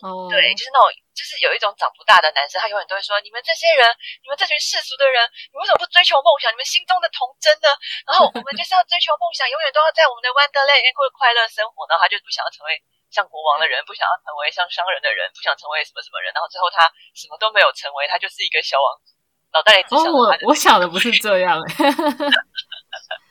[0.05, 3.83] 嗯对，就是那种就是有一种长不大的男生，他永远都会说：你们这些人，
[4.21, 6.53] 你们这群世俗的人，你为什么不追求梦想？
[6.53, 7.73] 你们心中的童真呢？
[8.05, 11.89] 然后我们就是要追求梦想， 永远都要在我们的 Wonderland 过快乐生活。
[11.89, 12.77] 然后他就不想要成为。
[13.09, 16.85] 像国王的人不想要成为像商人的人，不想成为什么什么人，然后最后他
[17.17, 19.17] 什么都没有成为，他就是一个小王子，
[19.51, 21.57] 脑袋里只想我我想的不是这样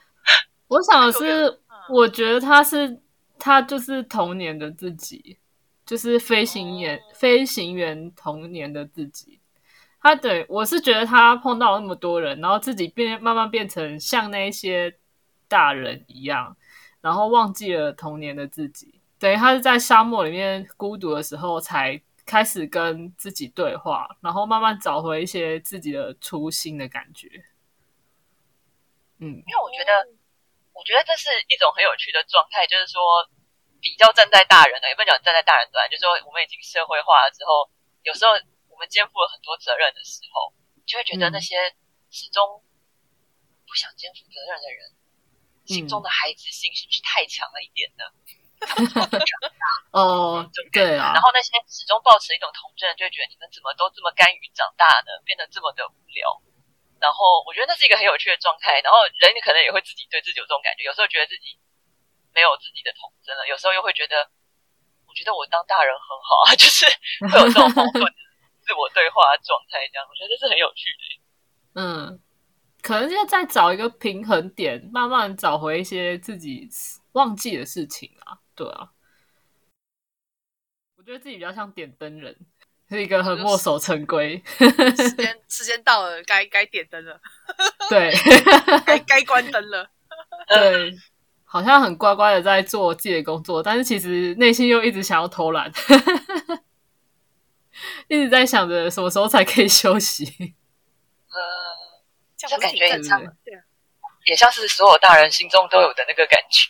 [0.66, 1.46] 我想的是，
[1.90, 3.00] 我觉得他是
[3.38, 5.38] 他就是童年的自己，
[5.86, 9.40] 就是飞行员飞行员童年的自己。
[10.00, 14.96] 他对我是觉得他碰到那么多人，然后自己变慢慢变成像那些
[15.48, 16.56] 大人一样，
[17.00, 19.00] 然后忘记了童年的自己。
[19.18, 27.28] 等于他是在沙漠里面孤独的时候，才开始跟自己对话，然后慢慢找回一些自己的初心的感觉。
[29.18, 30.17] 嗯，因为我觉得，
[30.78, 33.02] 我觉得这是一种很有趣的状态，就是说，
[33.82, 37.66] 比较站在大人的，也不能讲站在大人端，就是说我们已经社会化了之后，
[38.06, 38.30] 有时候
[38.70, 40.54] 我们肩负了很多责任的时候，
[40.86, 41.74] 就会觉得那些
[42.14, 42.62] 始终
[43.66, 44.94] 不想肩负责任的人，
[45.66, 48.06] 心中的孩子性是不是太强了一点呢？
[49.90, 51.10] 哦，对啊。
[51.14, 55.10] 然后那些始终保持一种童真，就会觉得你们怎么都这么甘于长大呢？
[55.26, 56.42] 变得这么的无聊。
[57.00, 58.80] 然后我觉得那是一个很有趣的状态。
[58.80, 61.58] 然后人可能也会自己对自己有这种感觉，有时候觉得自己
[62.34, 64.30] 没有自己的童真了，有时候又会觉得，
[65.06, 66.86] 我觉得我当大人很好啊， 就是
[67.30, 68.04] 会有这种矛盾
[68.62, 69.86] 自我对话的状态。
[69.88, 71.02] 这样我觉得这是很有趣的。
[71.74, 72.20] 嗯，
[72.82, 76.68] 可能要再找一个平衡点，慢慢找回一些自己
[77.12, 78.38] 忘记的事情啊。
[78.54, 78.90] 对啊，
[80.96, 82.36] 我觉得自己比较像点灯人。
[82.90, 87.20] 是一个很墨守成规，时间时间到了，该该点灯了，
[87.90, 88.12] 对，
[88.86, 89.90] 该该关灯了，
[90.48, 90.96] 对，
[91.44, 95.70] 好像很乖乖的在做自己的工作，但是其实内心又一直想要偷懒，
[98.08, 100.54] 一直在想着什么时候才可以休息。
[101.28, 101.38] 呃，
[102.38, 103.22] 这感觉也像，
[104.24, 106.68] 也像是所有大人心中都有的那个感觉。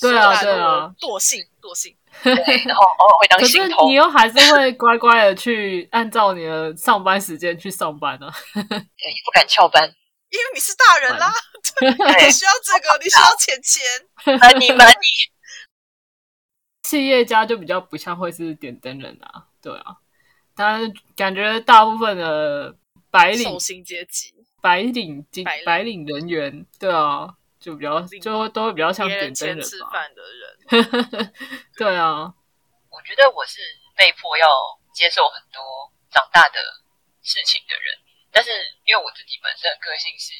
[0.00, 1.94] 对啊，对啊，惰性，惰性。
[2.22, 8.28] 然后偶尔会当心头，你又还是会乖乖的去按照你的上班时间去上班呢？
[8.54, 8.64] 对，
[9.24, 9.84] 不敢翘班，
[10.30, 11.32] 因为你是大人啦，
[11.80, 15.30] 你需要这个，你需要钱钱，money money。
[16.82, 19.96] 企业家就比较不像会是点灯人啊，对啊，
[20.56, 22.74] 但是感觉大部分的
[23.10, 27.36] 白领阶级、白领金、白领人员，对啊。
[27.60, 31.32] 就比较，就都会比较像点灯人吃饭的人。
[31.76, 32.32] 对啊，
[32.88, 33.60] 我觉得我是
[33.94, 34.48] 被迫要
[34.94, 35.60] 接受很多
[36.10, 36.56] 长大的
[37.20, 37.98] 事情的人，
[38.32, 38.48] 但是
[38.88, 40.32] 因为我自己本身的个性是，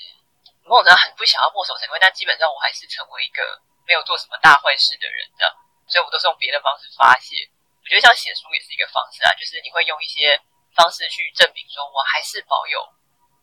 [0.65, 3.45] 某种程度很不想要墨守成规，但基本上我还是成为一个
[3.87, 5.45] 没有做什么大坏事的人的，
[5.87, 7.37] 所以我都是用别的方式发泄。
[7.85, 10.41] 我觉得像写书也是一个方式啊，就是你会用一些
[10.73, 12.81] 方式去证明说我还是保有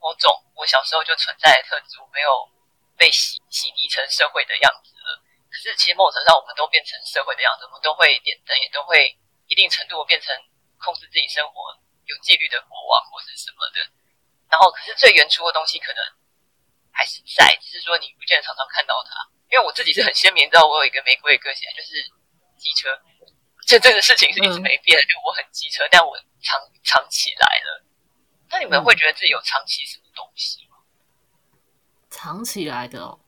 [0.01, 2.49] 某种我小时候就存在的特质，我没有。
[2.97, 9.15] 被洗洗涤成社会的样子了，可是其实某种程度上，我们都变成社会的样子，我们都会点灯，也都会
[9.47, 10.33] 一定程度变成
[10.81, 13.79] 控制自己生活有纪律的国王或是什么的。
[14.49, 16.01] 然后，可是最原初的东西可能
[16.91, 19.11] 还是在，只是说你不见得常常看到它。
[19.49, 22.03] 因为我自己是很鲜明，知道我有一个玫瑰的个性，就是
[22.57, 22.89] 机车，
[23.65, 27.85] 这这个事情是一直没变，就我很机车，但我藏藏起来了。
[28.49, 30.66] 那你们会觉得自己有藏起什么东西？
[32.17, 33.19] 藏起来的哦，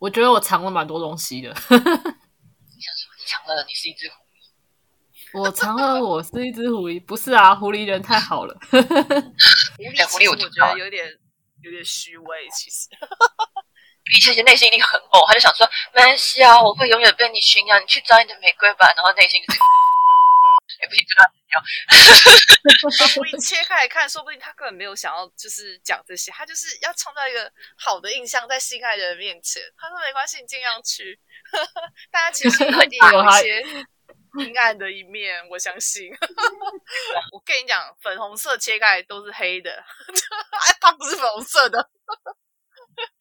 [0.00, 1.48] 我觉得我藏了蛮多东西的。
[1.70, 3.64] 你想说你藏了？
[3.68, 5.38] 你是一只狐狸？
[5.38, 7.00] 我藏了，我是一只狐狸。
[7.04, 8.58] 不是啊，狐狸人太好了。
[8.66, 8.74] 狐
[10.18, 11.06] 狸，我觉得有点
[11.62, 12.88] 有点虚伪，其实。
[12.90, 18.92] 狐狸其实内心一定很哦，他就想说没关系啊，我会永远被你驯养，你去找你的玫瑰吧。
[18.96, 19.60] 然后内心就是。
[20.82, 21.14] 也不行，这
[23.04, 29.62] 段我一切开来看，说不定他根本没有想要，就是讲这些，他就是要创造一个好的印象在心爱的人面前。
[29.76, 31.20] 他说没关系，你尽量去。
[32.10, 33.62] 大家其实一定有一些
[34.38, 36.10] 阴暗的一面，我相信。
[37.32, 39.84] 我跟你讲，粉红色切开都是黑的，
[40.80, 41.90] 它不是粉红色的，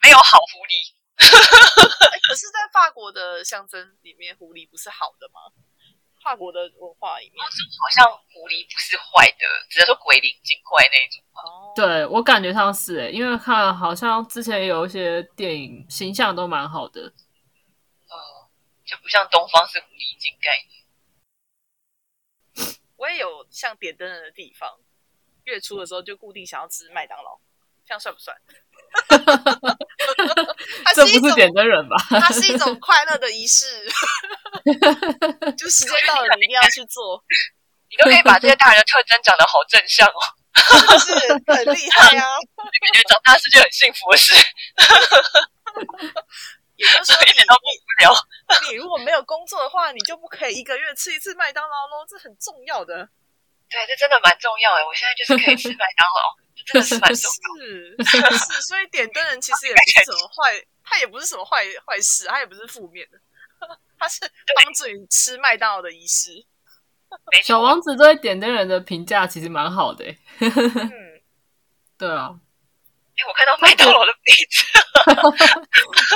[0.04, 0.94] 没有好狐狸。
[1.20, 5.42] 可是，在法国的象征里面，狐狸不是好的吗？
[6.30, 11.24] 法国的文化里面，好像狐狸不是坏的，只能说鬼灵精怪那种。
[11.34, 17.02] 哦，对我感觉上是诶，因为看好像之前有一些电影形象都蛮好的。
[17.02, 18.16] 呃，
[18.86, 20.86] 就不像东方是狐狸精概念。
[22.98, 24.78] 我也有像点灯人的地方，
[25.46, 27.40] 月初的时候就固定想要吃麦当劳，
[27.84, 28.38] 这样算不算？
[30.96, 31.96] 这不是点灯人吧？
[32.20, 33.66] 它是一种快乐的仪式，
[35.58, 37.24] 就时间到了，你一定要去做。
[37.90, 40.22] 你都可以把这些大人的特征讲得好正向哦，
[41.02, 41.12] 是
[41.48, 42.38] 很厉害啊！
[42.56, 44.34] 感觉长大是件很幸福的事。
[46.76, 48.14] 也就是说，一点都不无聊。
[48.70, 53.10] 你如果没有工作的话，你就不可以一个月吃一次麦当劳喽，这很重要的。
[53.70, 54.84] 对，这真的蛮重要哎！
[54.86, 56.22] 我现在就是可以吃麦当劳，
[56.68, 57.32] 真的是蛮重
[57.98, 58.04] 要。
[58.06, 63.20] 是是，所以点灯人其实也不是什么坏，他也不是什么坏坏事，他也不是负面的，
[63.98, 64.20] 他是
[64.56, 66.46] 帮助你吃麦当劳的仪式。
[67.44, 70.06] 小王子对点灯人的评价其实蛮好的。
[70.40, 71.22] 嗯，
[71.98, 72.40] 对啊。
[73.18, 74.66] 哎，我看到麦当劳的杯子。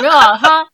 [0.00, 0.70] 没有啊，他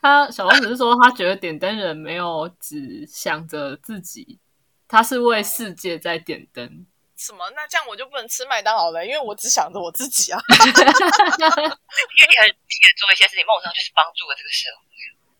[0.00, 4.38] 他小王子是说，他觉得点灯人没有只想着自己，
[4.86, 6.86] 他是为世界在点灯。
[7.22, 7.48] 什么？
[7.54, 10.40] 那这样我就不能吃麦当劳了，因为我只想着我自己啊。
[10.50, 14.82] 因为你很积极做一些事情，梦上就是帮助了这个社会。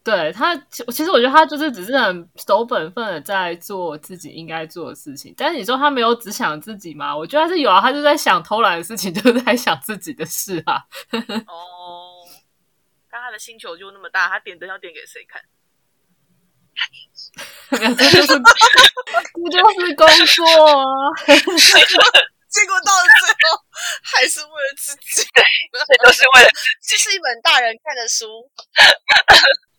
[0.04, 5.32] 对他，其其实我觉得他就是只是很守本分的在做自己应该做的事情。
[5.36, 7.16] 但是你说他没有只想自己吗？
[7.16, 10.82] 我觉得他是有啊，他就在想偷懒的事情， 就是在想自己的事啊。
[11.46, 12.26] 哦，
[13.08, 15.40] 但他的星球就那么大，他点灯要点给谁看？
[19.78, 20.44] 是工作
[20.74, 20.82] 啊！
[22.48, 23.64] 结果到了最后，
[24.02, 25.22] 还是为了自己。
[25.32, 26.50] 对，这都是为了
[26.82, 28.50] 这是一本大人看的书。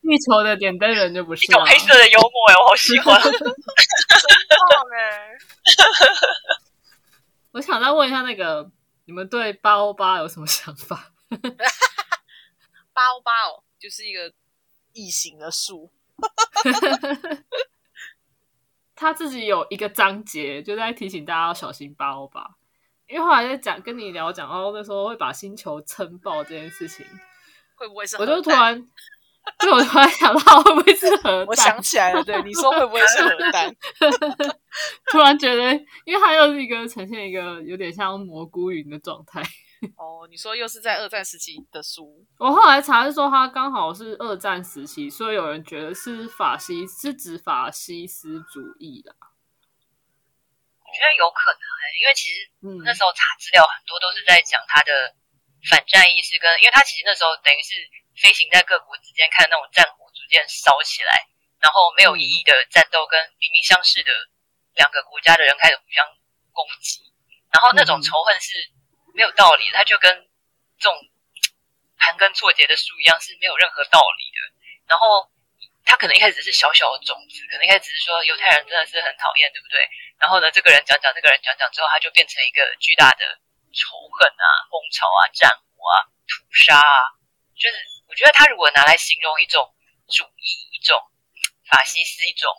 [0.02, 3.22] 地球的点灯人就不是一种黑色的幽默哎，我好喜欢。
[3.22, 3.48] 真棒
[4.98, 5.32] 哎！
[7.52, 8.70] 我想再问一下，那个
[9.06, 11.14] 你们对八欧八有什么想法？
[12.92, 14.34] 八欧八哦，就是一个
[14.94, 15.92] 异形的树。
[18.96, 22.48] 他自己有一个章节，就在提醒大家要小心八欧八，
[23.08, 27.06] 因为后来在讲跟你聊讲到那时候会把星球撑爆这件事情，
[27.76, 28.18] 会不会是？
[28.18, 28.88] 我就突然。
[29.60, 31.46] 就，我突然想到会不会是核弹？
[31.48, 33.76] 我想起来了，对，你说会不会是核弹？
[35.12, 35.74] 突然觉得，
[36.06, 39.44] 因为它又是一个呈现一个有点像蘑菇云的状态。
[39.98, 42.26] 哦，你说又是在二战时期的书？
[42.40, 49.16] 我后来查是说，它刚好是二战时期，所以有人觉得是法西是指法西斯主义啦。
[50.80, 52.52] 我觉得有可能哎，因为其实
[52.86, 55.16] 那时候查资料很多都是在讲他的
[55.70, 57.76] 反战意识，跟因为他其实那时候等于是。
[58.14, 61.26] 飞行在各国之间，看那种战火逐渐烧起来，
[61.58, 64.14] 然后没有意义的战斗，跟明明相似的
[64.78, 66.06] 两个国家的人开始互相
[66.54, 67.02] 攻击，
[67.50, 68.54] 然后那种仇恨是
[69.14, 70.28] 没有道理，它就跟
[70.80, 70.98] 这种
[71.98, 74.40] 盘根错节的树一样，是没有任何道理的。
[74.88, 75.32] 然后
[75.86, 79.88] 他可能一开始是小小的种子，可能一开始只是说犹太人真的是很讨厌，对不对？
[80.20, 83.40] 然后呢，这个人讲讲，这个人讲讲之后，他就变成一个巨大的
[83.72, 87.16] 仇恨啊、风潮啊、战火啊、屠杀啊，
[87.56, 87.76] 就是。
[88.06, 89.74] 我觉得他如果拿来形容一种
[90.08, 90.96] 主义、一种
[91.66, 92.54] 法西斯、一种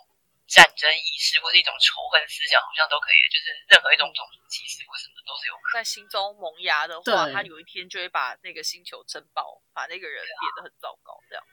[0.47, 3.17] 战争意识，或是一种仇恨思想，好像都可以。
[3.31, 5.73] 就是任何一种种族歧视或什么都是有可能。
[5.73, 11.17] 在心中萌芽的话，他有一天就会把那个星球撑爆，把那个人变得很糟糕。
[11.29, 11.43] 这样，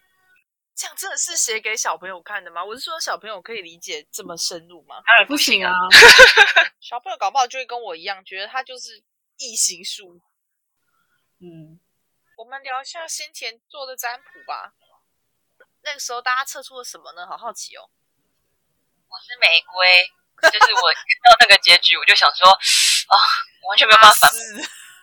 [0.74, 2.64] 这样真的是写给小朋友看的吗？
[2.64, 5.02] 我是说，小朋友可以理解这么深入吗？
[5.06, 5.72] 当然不行啊！
[6.80, 9.02] 小朋友搞不好就会跟我一样，觉得他就是
[9.38, 10.20] 异形术。
[11.40, 11.80] 嗯。
[12.34, 14.74] 我们聊一下先前做的占卜吧。
[15.82, 17.24] 那个时候大家测出了什么呢？
[17.26, 17.88] 好好奇哦。
[19.12, 20.08] 我是玫瑰，
[20.50, 23.14] 就是我看到那个结局，我就想说啊，
[23.68, 24.26] 完全没有办法。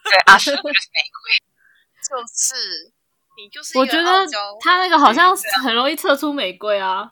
[0.03, 1.29] 对，阿斯就是玫瑰，
[2.09, 2.91] 就是
[3.37, 4.25] 你就是我觉得
[4.61, 7.11] 他那个好像很容易测出玫瑰啊。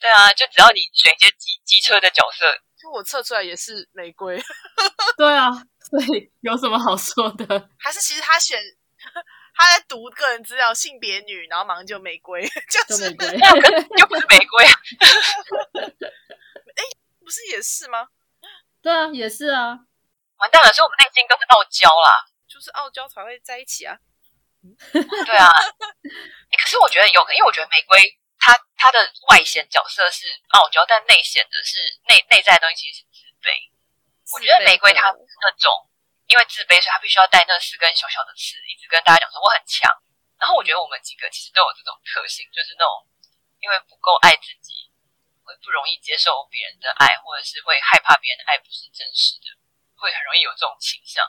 [0.00, 4.42] 对啊，就只要你选一些机机车的角色，就我测出来也是玫瑰。
[5.18, 5.50] 对啊，
[5.90, 7.68] 所以有什么好说的？
[7.78, 8.58] 还是其实他选？
[9.54, 13.38] 他在读个人资料，性别女，然后马上就玫瑰， 就是玫瑰，
[13.98, 14.72] 又不是玫瑰啊？
[16.74, 16.82] 哎，
[17.22, 18.08] 不是也是吗？
[18.82, 19.78] 对啊，也是啊。
[20.38, 23.96] 完蛋了，所以我们内心都是傲娇啦，就是傲娇才会在一起啊。
[25.00, 25.48] 对啊，
[26.58, 28.98] 可是我觉得有，因为我觉得玫瑰它它的
[29.30, 33.70] 外显角色是傲娇，但内显的是内内在的东西其实是自卑。
[34.34, 35.70] 我觉得玫瑰它那种。
[36.34, 39.86] 因为自卑，所以他必须要带那四根小小的刺，一直跟大家讲说我很强。
[40.34, 43.06] 然后我觉得我们几个其实都有这种特性，就是那种
[43.62, 44.90] 因为不够爱自己，
[45.46, 49.54] 会不容易接受别人的爱，或者是会害怕别人的爱不是真实的，
[49.94, 51.22] 会很容易有这种倾向。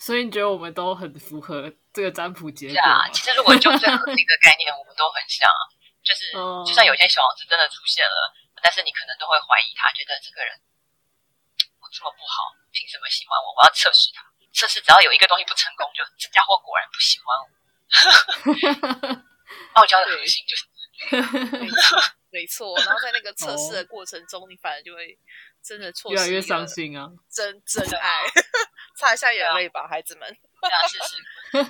[0.00, 2.72] 所以你觉得我们都很符合这个占卜结果？
[2.72, 5.44] 是啊，其实如果就最核心的概念，我们都很像。
[6.00, 6.32] 就是
[6.64, 8.32] 就算有些小王子真的出现了，
[8.64, 10.56] 但是你可能都会怀疑他，觉得这个人
[11.76, 11.84] 我。
[11.92, 13.50] 这么不好，凭什么喜欢我？
[13.50, 14.22] 我要测试他，
[14.52, 19.22] 测试只要有一个东西不成功，就这家伙果然不喜欢我。
[19.74, 20.64] 傲娇的核心就是
[22.30, 25.18] 没错，然后在那个测试的过程中，你反而就会
[25.62, 27.08] 真的错越来越伤心啊！
[27.28, 28.22] 真真爱，
[28.96, 30.36] 擦一下眼泪吧，孩子们。
[30.62, 31.16] 这样试试，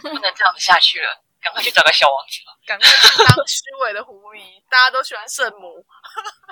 [0.02, 4.62] 不能这样子下去了，赶快去找个小王子吧，赶快去当虚伪的狐狸。
[4.68, 5.86] 大家都喜欢圣母。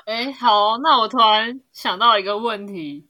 [0.07, 3.09] 哎，好，那我突然想到一个问题。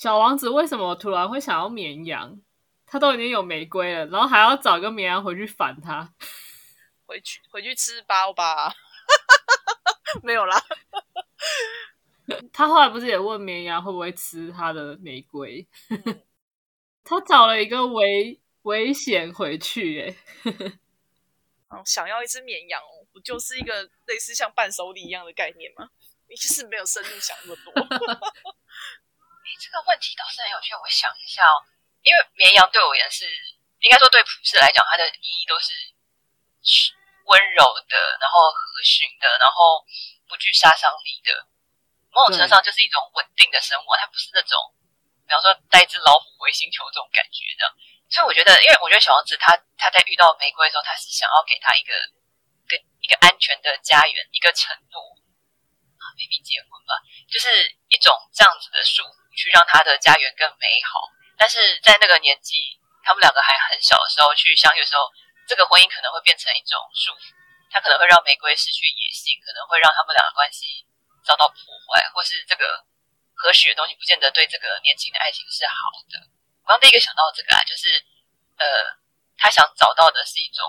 [0.00, 2.40] 小王子为什么突然会想要绵羊？
[2.86, 6.14] 他都已经有玫瑰了，然后还要找一个绵羊回去反他，
[7.04, 8.74] 回去回去吃包吧。
[10.24, 10.58] 没有啦。
[12.50, 15.68] 他后来不是也问绵羊会不会吃他的玫瑰？
[17.04, 20.16] 他找了一个危危险回去，哎，
[21.84, 23.04] 想要一只绵羊哦。
[23.12, 25.90] 不就是一个类似像伴手礼一样的概念吗？
[26.26, 28.54] 你就是没有深入想那么多。
[29.60, 31.60] 这个问题倒是很有趣，我想一下哦，
[32.00, 33.28] 因为绵羊对我而言是，
[33.84, 35.76] 应该说对普世来讲，它的意义都是
[37.28, 39.84] 温柔的，然后和煦的，然后
[40.26, 41.46] 不具杀伤力的，
[42.08, 44.56] 某种程度上就是一种稳定的生活，它不是那种，
[45.28, 47.68] 比方说带一只老虎回星球这种感觉的。
[48.08, 51.92] 所以我觉得，因为我觉得小王子他他在遇到玫瑰的时候，他是想要给他一个
[52.66, 55.19] 跟一个安全的家园，一个承诺啊
[56.16, 56.98] ，maybe 结婚吧，
[57.30, 57.48] 就是
[57.88, 59.20] 一种这样子的束缚。
[59.30, 61.06] 去让他的家园更美好，
[61.38, 65.06] 但是在那个年纪，他们两个还很小的时候去相遇的时候，
[65.46, 67.32] 这个婚姻可能会变成一种束缚，
[67.70, 70.84] 他可能会让玫瑰失去野性，可能会让他们两个关系
[71.24, 71.56] 遭到破
[71.88, 72.84] 坏，或是这个
[73.32, 76.20] 和煦的东西不见得对这个年轻的爱情是好的。
[76.66, 77.88] 我刚第一个想到这个啊，就是
[78.58, 78.66] 呃，
[79.38, 80.66] 他想找到的是一种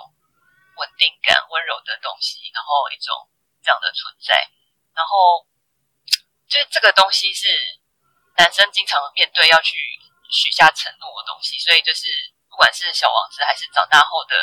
[0.77, 3.27] 稳定感、温柔的东西，然后一种
[3.65, 4.37] 这样的存在，
[4.95, 5.47] 然后
[6.47, 7.79] 就是这个东西是。
[8.37, 9.77] 男生经常面对要去
[10.31, 12.07] 许下承诺的东西，所以就是
[12.49, 14.33] 不管是小王子还是长大后的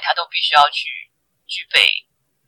[0.00, 0.88] 他都必须要去
[1.46, 2.06] 具备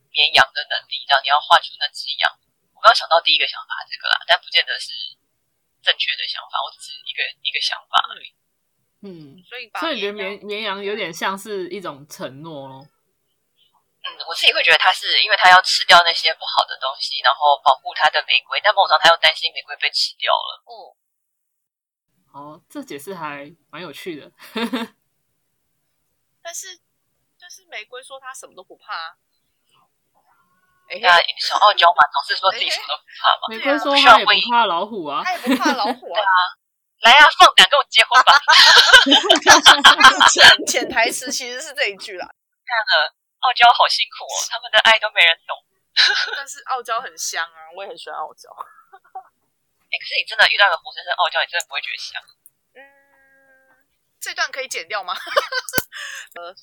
[0.09, 2.33] 绵羊的能力，让你要画出那只羊。
[2.73, 4.95] 我刚想到第一个想法这个啦，但不见得是
[5.83, 8.33] 正确的想法，我只是一个一个想法而已。
[9.03, 12.89] 嗯，所以所以你觉得绵绵羊有点像是一种承诺咯。
[14.03, 20.63] 嗯，我自己会觉得他是因为他要吃掉那些不好的东西，然后保护他的玫瑰，但某种上他又担心玫瑰被吃掉了。
[20.65, 20.97] 哦，
[22.33, 24.33] 哦，这解释还蛮有趣的。
[26.43, 26.79] 但是，
[27.37, 29.19] 就是玫瑰说他什么都不怕。
[30.89, 33.49] 哎呀，小傲娇嘛，总是说自己什么都不怕嘛。
[33.51, 36.23] 玫瑰说他也不怕老虎啊，他也不怕老虎啊。
[37.03, 38.33] 来啊，放胆跟我结婚吧！
[40.33, 42.27] 潜潜台词其实是这一句啦。
[42.27, 43.15] 看了。
[43.41, 45.57] 傲娇好辛苦哦，他们的爱都没人懂。
[46.37, 48.49] 但是傲娇很香啊，我也很喜欢傲娇。
[48.55, 48.63] 哎，
[49.99, 52.23] 可是你真的遇到了活生生傲娇，你真的不会觉得香？
[52.75, 52.81] 嗯，
[54.21, 55.15] 这段可以剪掉吗？
[56.37, 56.55] 呃，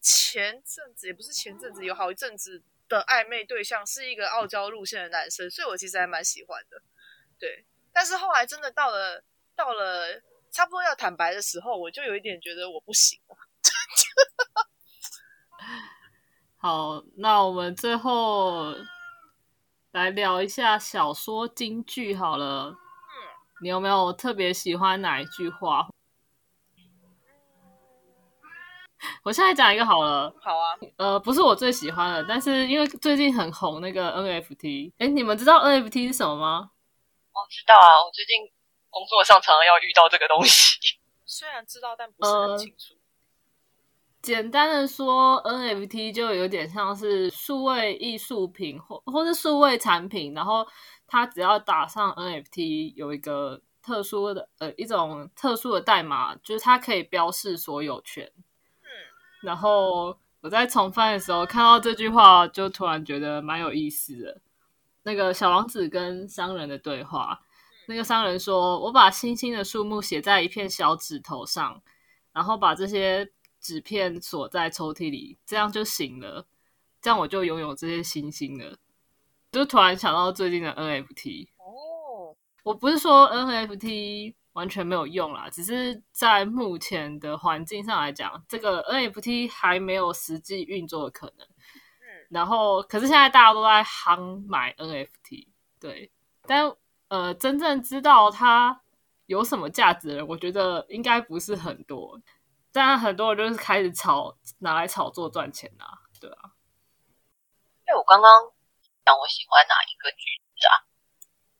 [0.00, 6.80] 前阵子也不是前阵子，有好一阵子的暧昧对象是一个傲娇路线的男生，所以我其实还蛮喜欢的。
[7.38, 9.24] 对，但是后来真的到了
[9.56, 10.22] 到了
[10.52, 13.36] 差不多要坦白的时候，我就有一点觉得我不行了。
[16.66, 18.74] 好，那我们最后
[19.92, 22.70] 来聊一下小说金句好了。
[22.70, 22.76] 嗯，
[23.62, 25.86] 你有没有特别喜欢哪一句话？
[29.22, 30.34] 我现在讲一个好了。
[30.42, 30.74] 好啊。
[30.96, 34.92] 呃，不是我最喜欢的，但是因为最近很红那个 NFT。
[34.98, 36.72] 哎，你们知道 NFT 是什么吗？
[37.30, 38.52] 我知道啊，我最近
[38.90, 40.98] 工作上常常要遇到这个东西。
[41.24, 42.96] 虽然知道，但不是很清楚。
[44.26, 50.66] 简单的说，NFT 就有点像是数位艺术品或或是数位产品，然后
[51.06, 58.28] 它只要打上 NFT，有一个特殊的呃一种特殊的代码，就是它可以标示所有权。
[58.82, 58.88] 嗯，
[59.42, 64.40] 然后我在重翻的时候看到这句话，就突然觉得蛮有意思的。
[65.04, 67.42] 那个小王子跟商人的对话，
[67.86, 71.80] 那个商人说：“我把星星的数目写在一片小指头上，
[72.32, 73.30] 然后把这些。”
[73.66, 76.46] 纸片锁在抽屉里，这样就行了。
[77.02, 78.78] 这样我就拥有这些星星了。
[79.50, 91.44] 就突然想到最近的 NFT 哦，我不是说 NFT 完全没有用啦，只是在目前的环境上来讲，这个 NFT 还没有实际运作的可能。
[91.44, 95.48] 嗯，然后可是现在大家都在夯买 NFT，
[95.80, 96.12] 对，
[96.46, 96.72] 但
[97.08, 98.80] 呃，真正知道它
[99.26, 102.20] 有什么价值的人，我觉得应该不是很多。
[102.76, 106.52] 当然，很多人就是开始炒，拿来炒作赚钱啊，对啊。
[107.88, 108.30] 因为我刚刚
[109.00, 110.84] 讲我喜欢哪一个句子啊？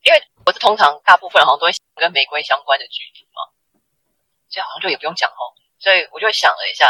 [0.05, 3.49] 因为我是通常大部分好像都会跟玫瑰相关的句子嘛，
[4.53, 5.57] 所以好像就也不用讲哦。
[5.81, 6.85] 所以我就想了一下，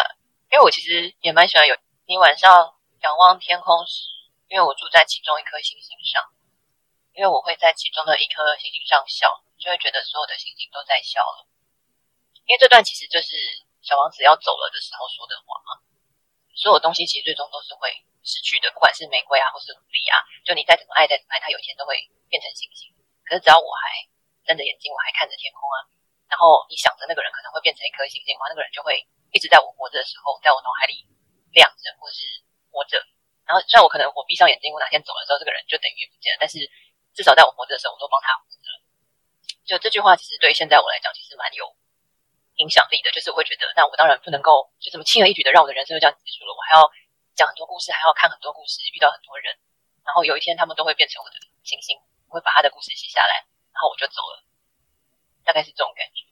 [0.51, 2.51] 因为我其实也蛮喜欢有你晚上
[3.07, 4.11] 仰望天空时，
[4.49, 6.21] 因为我住在其中一颗星星上，
[7.15, 11.47] 因为我会在其中的一颗星星上笑，就会觉得所有的星星都在笑了。
[12.47, 13.65] 因为这段其实就是。
[13.87, 15.79] 小王子要走了的时候说的话嘛，
[16.59, 17.87] 所有东西其实最终都是会
[18.27, 21.95] 失去的，不管是玫瑰啊，或是狐狸啊，就你再怎么爱，再怎么爱，它有一天都会
[22.27, 22.91] 变成星星。
[23.23, 24.03] 可是只要我还
[24.43, 25.87] 睁着眼睛，我还看着天空啊，
[26.27, 28.99] 然后你想着那个人可能会变成一颗星星的话，那个人就会
[29.31, 31.07] 一直在我活着的时候，在我脑海里
[31.55, 32.27] 亮着，或是
[32.75, 32.99] 活着。
[33.47, 36.59] 然后虽然我可能我闭上眼睛，我哪天走了之后，这个人就等于也不见了，但是
[37.15, 38.83] 至少在我活着的时候，我都帮他活着了。
[39.63, 41.71] 就这句话，其实对现在我来讲，其实蛮有。
[42.57, 46.91] 影响力的，就是我会觉得，那我当然不能够就这么轻而易举的让我的人生就这样结束了，我还要
[47.35, 49.57] 讲很多故事，还要看很多故事，遇到很多人，
[50.05, 51.97] 然后有一天他们都会变成我的星星，
[52.29, 54.45] 我会把他的故事写下来，然后我就走了，
[55.45, 56.25] 大概是这种感觉。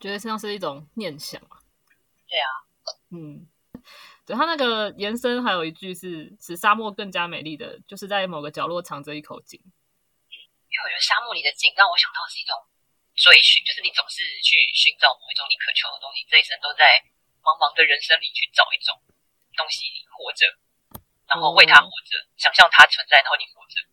[0.00, 1.60] 觉得像是一种念想啊。
[2.28, 2.48] 对啊，
[3.10, 3.48] 嗯，
[4.24, 9.60] 对，他那个延伸还有一句是使沙漠更加美丽的，就是在某个角落藏着一口井。
[9.60, 12.56] 因为我觉得沙漠里的井让我想到是一种
[13.20, 17.04] 追寻，就是你总是去寻找某一种你渴求的东西，这一生都在
[17.44, 18.96] 茫茫的人生里去找一种
[19.52, 20.48] 东西活着，
[21.28, 23.84] 然后为它活着，想象它存在，然后你活着。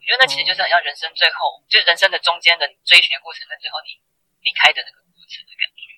[0.00, 4.00] 觉得那其实就是很像人生最后，就是人生的中间的追寻的过程，跟最后你
[4.40, 5.92] 离开的那个过程的感觉。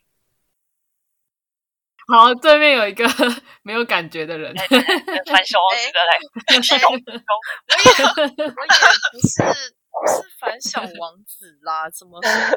[2.11, 3.07] 好，对面有一个
[3.62, 7.86] 没有感觉的人，传说 值得来 我也
[8.43, 8.74] 我也
[9.14, 9.78] 不是
[10.71, 12.57] 小 王子啦，怎么说呢？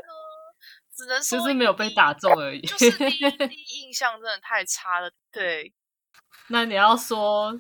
[0.96, 2.62] 只能说就是没有被打中而已。
[2.62, 5.12] 就是第一第一印象真的太差了。
[5.32, 5.74] 对，
[6.48, 7.60] 那你要说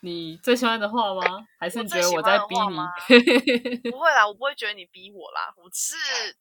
[0.00, 1.46] 你最喜欢的话吗？
[1.60, 3.76] 还是你觉得我在逼你？
[3.90, 6.36] 不会啦，我不会觉得你逼我啦，我只是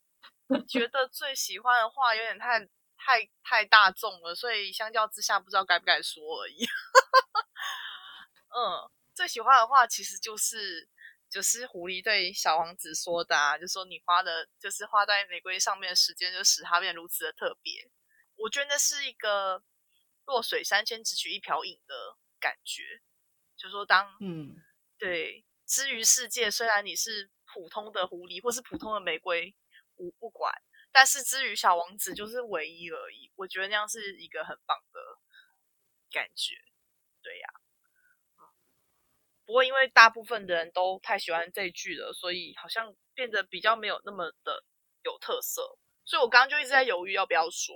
[0.68, 2.60] 觉得最喜欢的话有点太
[2.98, 6.64] 太太大众了，所以相较之下不知道该不该说而已。
[8.56, 10.88] 嗯，最喜欢的话其实就是
[11.32, 17.90] 就是狐狸对小王子说的啊，就说你花的就是花在玫瑰上面的时间，就使它变如此的特别。
[18.36, 19.64] 我觉得那是一个
[20.26, 23.02] 弱水三千只取一瓢饮的感觉，
[23.56, 24.56] 就说当嗯，
[24.98, 29.56] 对，之于世界，虽然你是普通的狐狸或是普通的玫瑰，
[29.96, 30.54] 我不管，
[30.92, 33.32] 但是之于小王子就是唯一而已。
[33.36, 35.00] 我觉得那样是一个很棒的
[36.12, 36.56] 感觉，
[37.22, 37.48] 对呀、
[39.52, 44.64] 不过因为大部分的人都太喜欢这一句了，所以好像变得比较没有那么的
[45.04, 45.62] 有特色。
[46.06, 47.76] 所以我刚刚就一直在犹豫要不要说。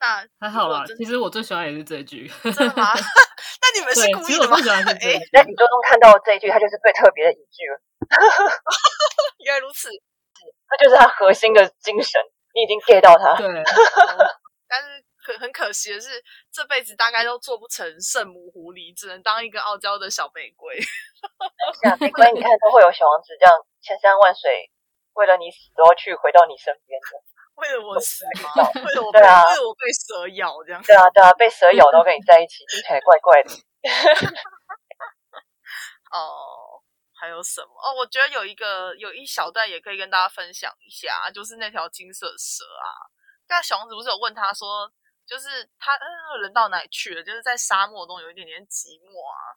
[0.00, 0.82] 那还好啦。
[0.96, 2.26] 其实我最喜欢也是这句。
[2.40, 2.96] 真的吗？
[3.60, 4.64] 那你们是，故意的吗其实我最？
[4.64, 5.28] 喜欢这哎句。
[5.28, 7.76] 在宇宙中看到这一句，它就是最特别的一句了，
[9.44, 9.90] 原来如此。
[10.66, 12.18] 它就是它核心的精神，
[12.54, 13.36] 你已经 get 到它。
[13.36, 13.46] 对，
[14.66, 16.22] 但是可很可惜的是，
[16.52, 20.78] 这辈子大概都做不成圣母狐狸，只能当一个傲娇的小玫瑰。
[21.80, 24.70] 是啊，玫瑰你看都会有小王子这样千山万水，
[25.14, 27.24] 为了你死都要去回到你身边的。
[27.56, 28.50] 为了我死吗？
[28.84, 30.82] 为了我被、对啊为了我被蛇咬这样。
[30.82, 33.50] 对啊，对啊，被蛇咬都跟你在一起，听起来怪怪的。
[36.10, 36.82] 哦，
[37.14, 37.68] 还有什么？
[37.80, 42.90] 哦，我觉得有一个有一小段也可以跟大家分享一下，就是那条金色蛇啊。
[43.48, 44.90] 那小王子不是有问他说，
[45.26, 47.22] 就是他呃人到哪里去了？
[47.22, 49.56] 就是在沙漠中有一点点寂寞啊。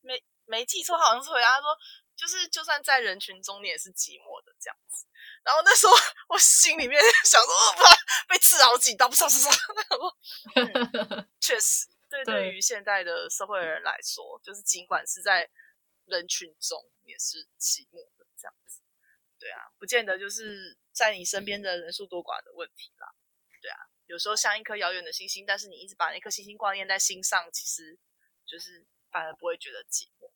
[0.00, 1.76] 没没记错，好像是回答他说，
[2.14, 5.06] 就是就算在人群中，你也是寂寞的这样子。
[5.42, 5.92] 然后那时候
[6.28, 7.96] 我心里面 想说，呃，怕
[8.28, 9.48] 被刺好几刀，唰唰唰。
[9.88, 15.48] 然后 嗯确实，对对对于现在的社会人来说，就是尽管是在
[16.06, 18.82] 人群中，也是寂寞的这样子。
[19.38, 23.08] 对啊，不见得就是在你身边的人数多寡的问题啦。
[23.60, 23.78] 对啊，
[24.14, 27.98] 有时候像一颗遥远的星星，但是你一直把那颗星星挂念在心上，其实
[28.46, 30.30] 就是反而不会觉得寂寞。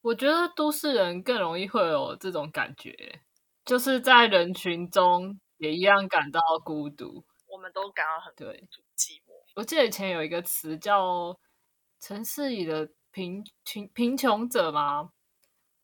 [0.00, 3.22] 我觉得都市人更容易会有这种感觉，
[3.64, 7.24] 就是在人群中也一样感到孤独。
[7.46, 9.32] 我们都感到很孤对独、寂寞。
[9.54, 11.38] 我记得以前有一个词叫
[12.02, 15.12] “城市里的贫贫贫穷者”吗？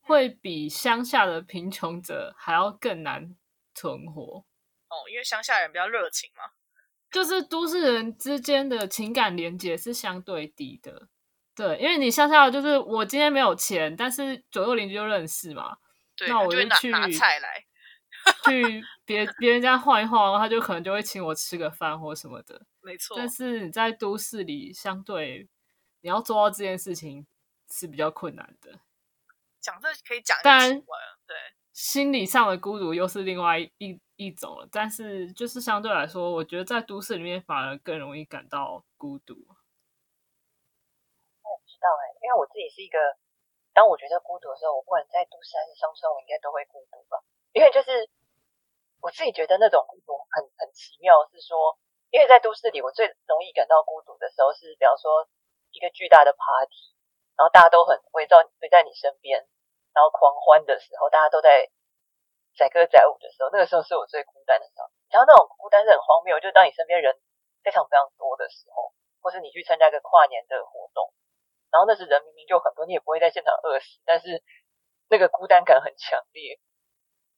[0.00, 3.36] 会比乡下的贫穷者还要更难
[3.74, 4.44] 存活。
[4.88, 6.53] 哦，因为乡下人比较热情嘛。
[7.14, 11.06] 就是都市人之间的情感连接是相对低的，
[11.54, 15.76] 对，因为你乡下就是我今天没有钱，但是左右邻居就认识嘛，
[16.16, 17.64] 对，那我就去就拿拿菜来。
[18.46, 22.60] 去别别人家晃一晃，他就可能就会请我吃个饭或什么的。
[22.82, 25.48] 没错，但是你在都市里，相对
[26.00, 27.24] 你要做到这件事情
[27.70, 28.80] 是比较困难的。
[29.60, 30.98] 讲这可以讲一当然个新闻，
[31.28, 31.36] 对，
[31.72, 39.34] 心理上的孤独又是另外一一种，但是就是相对来说，我觉得在都市里面反而更容易感到孤独。
[41.42, 42.98] 我不知道哎、因为我自己是一个，
[43.74, 47.18] 当我觉得孤独的时候，我不管在都市还是乡村，我应该都会孤独吧。
[47.52, 48.08] 因为就是
[49.02, 51.78] 我自己觉得那种孤独很很奇妙，是说，
[52.10, 55.26] 因为在都市里，我最容易感到孤独的时候是，比方说
[55.74, 56.94] 一个巨大的 party，
[57.34, 59.42] 然后大家都很围绕围在你身边，
[59.90, 61.66] 然后狂欢的时候，大家都在
[62.56, 64.86] 载歌载舞的时候，那个时候是我最孤单的时候。
[65.10, 67.14] 然后那种孤单是很荒谬，就是当你身边人
[67.62, 71.12] 非常非常多的时候，或是你去参加一个跨年的活动。
[71.70, 74.42] 然后那时人明明就很多，你也不会在现场饿死，但是
[75.08, 76.58] 那个孤单感很强烈。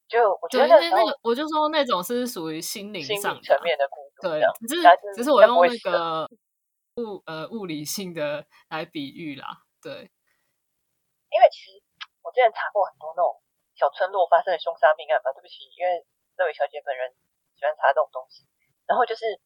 [0.06, 4.82] 就我觉，得那那那个我就说那种是属于心灵心上的啊理层面的孤独，对只是
[5.16, 6.28] 只是我用那个
[7.02, 9.64] 物呃物理性的来比喻啦。
[9.82, 11.82] 对，因为其实
[12.22, 13.42] 我之前查过很多那种
[13.76, 15.30] 小村落发生的凶杀命案吧。
[15.32, 16.04] 对不起，因为
[16.36, 17.14] 这位小姐本人
[17.54, 18.48] 喜欢查这种东西。
[18.88, 19.38] 然后就是，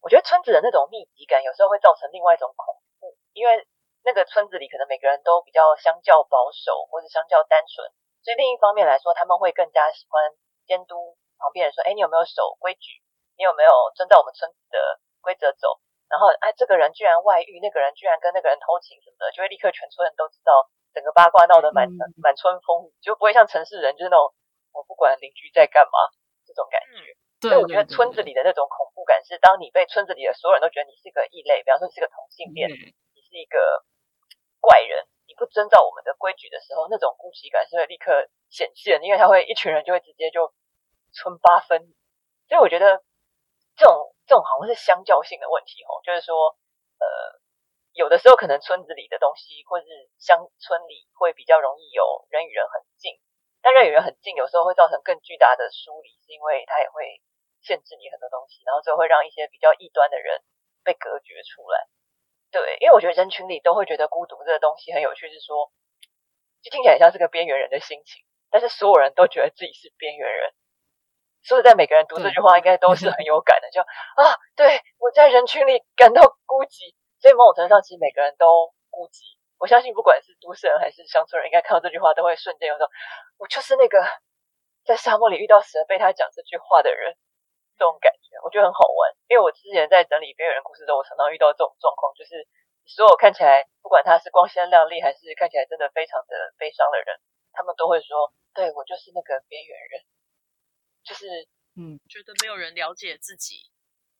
[0.00, 3.66] 我觉得村子的那种密集感有时候会造成另外一种恐怖，因为
[4.04, 7.84] 那个村子里可能每个人都比较相较保守或者相较单纯，
[8.22, 10.32] 所以另一方面来说，他们会更加喜欢
[10.66, 13.00] 监督旁边人说：“哎，你有没有守规矩？
[13.36, 21.88] 你有没有遵照我们村子的规则走？”然后，哎，这个人居然外遇，那个人居然跟那个人偷情什么的，就会立刻全村人都知道，整个八卦闹得满
[22.22, 24.34] 满村风雨，就不会像城市人就是那种
[24.72, 25.96] 我不管邻居在干嘛
[26.46, 27.16] 这种感觉。
[27.40, 33.56] 所以我觉得村子里的那种恐怖感是，当你被村子里的所有人都觉得你是个异类，比方说你是个同性恋，你是一个
[34.60, 40.52] 怪人，你不遵照我们的规矩的时候，那种孤寂感是会立刻显现，因为他会一群人就会直接就
[41.16, 41.80] 村八分。
[42.44, 43.00] 所以我觉得
[43.72, 46.58] 这种这种好像是相较性的问题哦，就是说，
[47.00, 47.06] 呃，
[48.00, 49.86] 有的时候可能村子里的东西或是
[50.16, 53.20] 乡村里会比较容易有人与人很近，
[53.60, 57.20] 但人与人很近有时候会造成更巨大的疏离，是因为它也会。
[57.62, 60.40] 限制你很多东西，然后最后会让一些比较异端的人
[60.82, 61.88] 被隔绝出来。
[62.50, 65.70] 对，因为我觉得人群里都会觉得孤独这个东西很有趣，是说，
[66.62, 70.54] 就听起来像是个边缘人的心情，但是所有人都觉得自己是边缘人。
[71.42, 79.36] 所以在，每个人读这句话应该都是很有感的，就啊，对我在人群里感到孤寂，所以某种程度上，其实每个人都孤寂。
[79.60, 82.88] 我相信，不管是都市人还是乡村人，应该看到这句话都会瞬间有种，
[83.36, 84.00] 我就是那个
[84.84, 87.16] 在沙漠里遇到蛇被他讲这句话的人。
[87.80, 92.44] 这种感觉我觉得很好玩，因为我之前在整理边缘人故事的时候，我常常遇到这种状况，就是
[92.84, 97.16] 所有看起来不管他是光鲜亮丽，还是看起来真的非常的悲伤的人，
[97.52, 100.04] 他们都会说：“对我就是那个边缘人，
[101.02, 103.72] 就是嗯，觉得没有人了解自己。”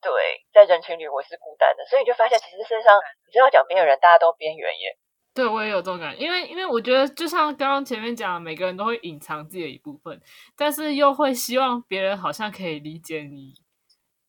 [0.02, 0.10] 对，
[0.52, 4.96] 在人群里我是孤单的，所以你就发现，其实身上你知道讲边缘人，大家都边缘耶。
[5.32, 10.20] 对，我也有这种感觉，因为因为我觉得，就像刚刚前面讲，每个人都会隐藏自己的一部分，
[10.56, 13.54] 但是又会希望别人好像可以理解你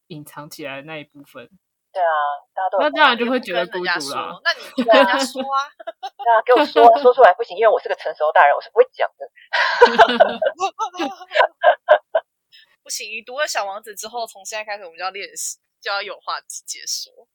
[0.08, 1.50] 隐藏起来的那一部分。
[1.94, 2.08] 对啊，
[2.54, 4.40] 大家都那当然就会觉得孤独了。
[4.44, 5.68] 那你跟人家说啊，
[6.02, 9.28] 对啊，给我说说出来不行，因为我是个成熟大人，我是不会讲的。
[13.00, 17.28] 你读了《小王子》之后，从现在开始我们就要练习，就要有话直接说。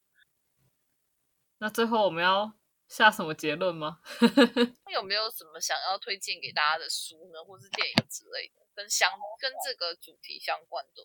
[1.58, 2.54] 那最后我们要。
[2.88, 3.98] 下什么结论吗？
[4.86, 11.02] 那有没有什么想要推荐给大家的书呢，或是电影之类的，跟相跟这个主题相关的，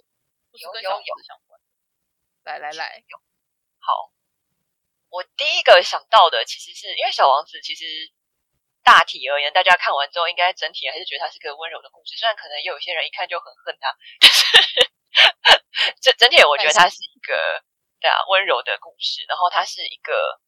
[0.51, 1.59] 或是跟小王子相关？
[2.43, 3.17] 来来来，有
[3.79, 4.13] 好。
[5.09, 8.13] 我第一个想到的，其实是因为小王子，其实
[8.83, 12.15] 大体而言，大家看完之后，应该整体还是觉得它是个温柔的故事。
[12.17, 17.63] 虽然可能也有些人一看就很恨他， 但是 整整体我觉得它是一个
[17.99, 19.25] 对啊温柔的故事。
[19.27, 20.39] 然后它是一个。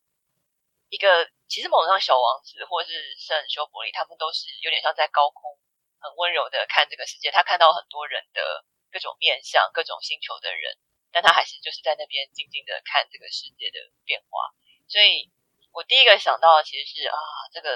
[0.93, 5.57] 一个其实某种上小王子或是圣修伯里，他们都是有点像在高空
[5.97, 7.31] 很温柔的看这个世界。
[7.31, 10.77] 他看到很多人的各种面相、各种星球的人，
[11.11, 14.53] 但他还是就是在那边静静的看这个世界的变化。
[14.87, 15.33] 所以
[15.73, 17.17] 我第一个想到的其实是啊，
[17.51, 17.73] 这个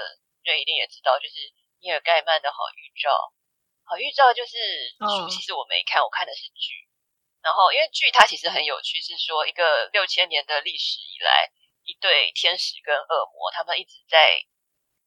[0.48, 1.36] 瑞一定也知道，就是
[1.84, 3.12] 尼尔盖曼的好预兆。
[3.84, 4.56] 好预兆就是
[4.96, 6.88] 书，其实我没看，我看的是剧。
[7.44, 11.52] 然后因为剧它其实很有趣，是说一个六千年的历史以来。
[11.88, 14.44] 一对天使跟恶魔，他们一直在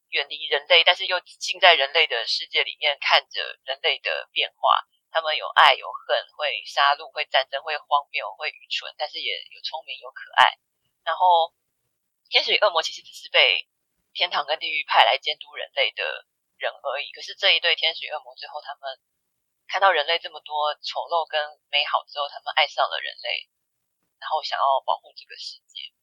[0.10, 4.82] 远离人类，但是又浸在人类的世界里面，看着人类的变化。
[5.12, 10.58] 他们有爱有恨，会杀戮，会战争，会荒谬，会愚蠢，但是也有聪明有可爱。
[11.04, 11.54] 然后
[12.32, 13.70] 天使与恶魔其实只是被
[14.14, 16.04] 天堂跟地狱派来监督人类的
[16.58, 17.12] 人而已。
[17.12, 19.00] 可是这一对天使与恶魔最后，他们
[19.68, 21.40] 看到人类这么多丑陋跟
[21.72, 23.48] 美好之后，他们爱上了人类，
[24.20, 25.94] 然后想要保护这个世界。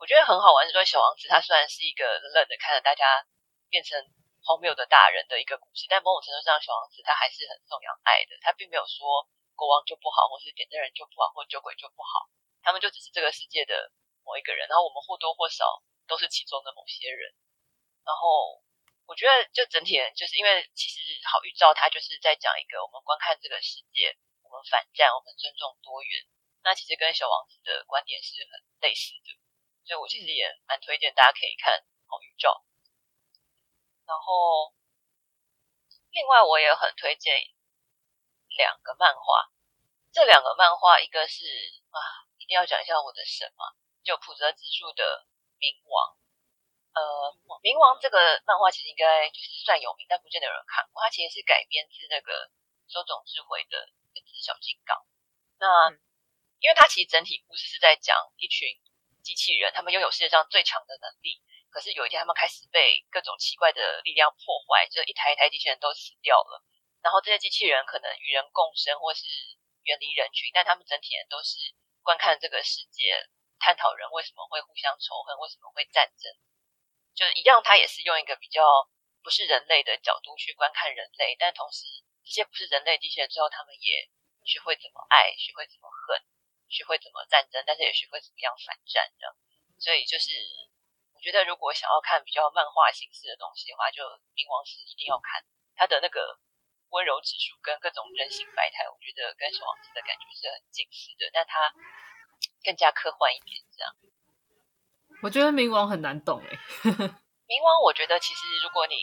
[0.00, 3.26] 我觉得很好玩，是说小王子他虽然是一个冷冷的看着大家
[3.68, 3.98] 变成
[4.40, 8.38] 荒谬的大人的一个故事，但某种程度上，小王子他还是很颂扬爱的。
[8.40, 12.30] 他并没有说国王就不好，或是点灯人就不好，或酒鬼就不好，
[12.62, 13.92] 他们就只是这个世界的
[14.24, 14.64] 某一个人。
[14.70, 17.34] 然后我们或多或少都是其中的某些人。
[18.08, 18.64] 然后
[19.04, 20.96] 我觉得就整体就是因为其实
[21.28, 26.24] 好预兆，他就是在讲一个我们观看这个世界，我们反战，我们尊重多元。
[26.64, 29.36] 那其实跟小王子的观点是很类似的。
[29.84, 32.48] 所以我其实也蛮推荐大家可以看《好预兆》，
[34.08, 34.72] 然后
[36.10, 37.36] 另外我也很推荐
[38.56, 39.52] 两个漫画。
[40.12, 41.44] 这两个漫画，一个是
[41.88, 42.00] 啊，
[42.36, 43.64] 一定要讲一下我的神嘛，
[44.02, 45.28] 就普泽直树的
[45.60, 46.16] 《冥王》。
[46.98, 47.30] 呃，
[47.62, 50.98] 《冥王》这个漫画其实应该就是算有名，但不见得有人看过。
[50.98, 52.50] 它其实是改编自那个
[52.90, 54.98] 周总智慧的《一只小金刚》。
[55.62, 55.94] 那
[56.58, 58.66] 因为它其实整体故事是在讲一群。
[59.18, 61.36] 机器人，他们拥有世界上最强的能力。
[61.68, 66.64] 可是有一天，他们开始被各种奇怪的力量破坏，就一台一台机器人都死掉了。
[67.02, 69.28] 然后这些机器人可能与人共生，或是
[69.84, 71.60] 远离人群，但他们整体人都是
[72.00, 73.28] 观看这个世界，
[73.60, 76.32] 探讨人为什么会互相仇恨，为什么会战争。
[77.18, 78.62] 就一样，他也是用一个比较
[79.24, 81.82] 不是人类的角度去观看人类，但同时
[82.22, 84.06] 这些不是人类机器人之后，他们也
[84.46, 86.22] 学会怎么爱，学会怎么恨，
[86.70, 89.34] 学会怎么战争，但是也学会怎么样反战的。
[89.82, 90.30] 所以就是
[91.10, 93.98] 我觉得，如果想要看比较漫画形式的东西的话，就
[94.38, 95.42] 《冥王石》一定要看，
[95.74, 96.38] 它的那个
[96.94, 101.74] 温柔指数跟各种人性百态，我觉得跟小王子的感觉是很近似的，但它
[102.62, 103.90] 更加科幻一点，这样。
[105.22, 106.56] 我觉得冥王很难懂哎，
[107.48, 108.94] 冥王我觉得其实如果你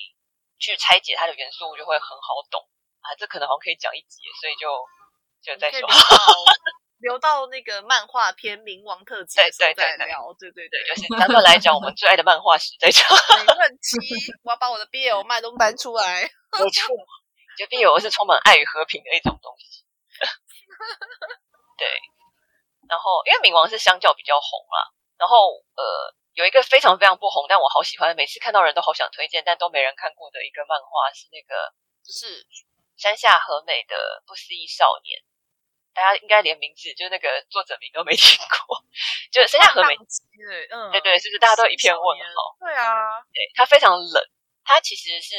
[0.59, 2.61] 去拆解它的元素，就会很好懂
[3.01, 3.13] 啊。
[3.17, 4.69] 这可能好像可以讲一集，所以就
[5.43, 5.87] 就再说。
[7.03, 10.33] 留到那个漫画篇冥王特辑的时候再聊。
[10.39, 13.03] 对对对，就是咱们来讲我们最爱的漫画史再讲。
[13.45, 13.99] 没问题，
[14.43, 16.23] 我要把我的 BL 麦都搬出来。
[16.23, 16.95] 没错，
[17.59, 19.83] 就 BL 是充满爱与和平的一种东西。
[21.77, 21.85] 对，
[22.87, 24.79] 然后因为冥王是相较比较红啊。
[25.17, 32.45] 然后，呃，有一个非常非常不红，但我好喜欢，每次看到人都好想推荐，但都没人看过的一个漫画是那个就，是
[32.97, 33.95] 山下和美的
[34.27, 35.19] 《不思议少年》，
[35.95, 38.37] 大家应该连名字就那个作者名都没听
[38.67, 38.83] 过，
[39.31, 42.55] 就山下和美，对，嗯，对对，是不是大家都一片问号？
[42.59, 44.23] 对啊，对，他非常冷，
[44.63, 45.35] 他其实是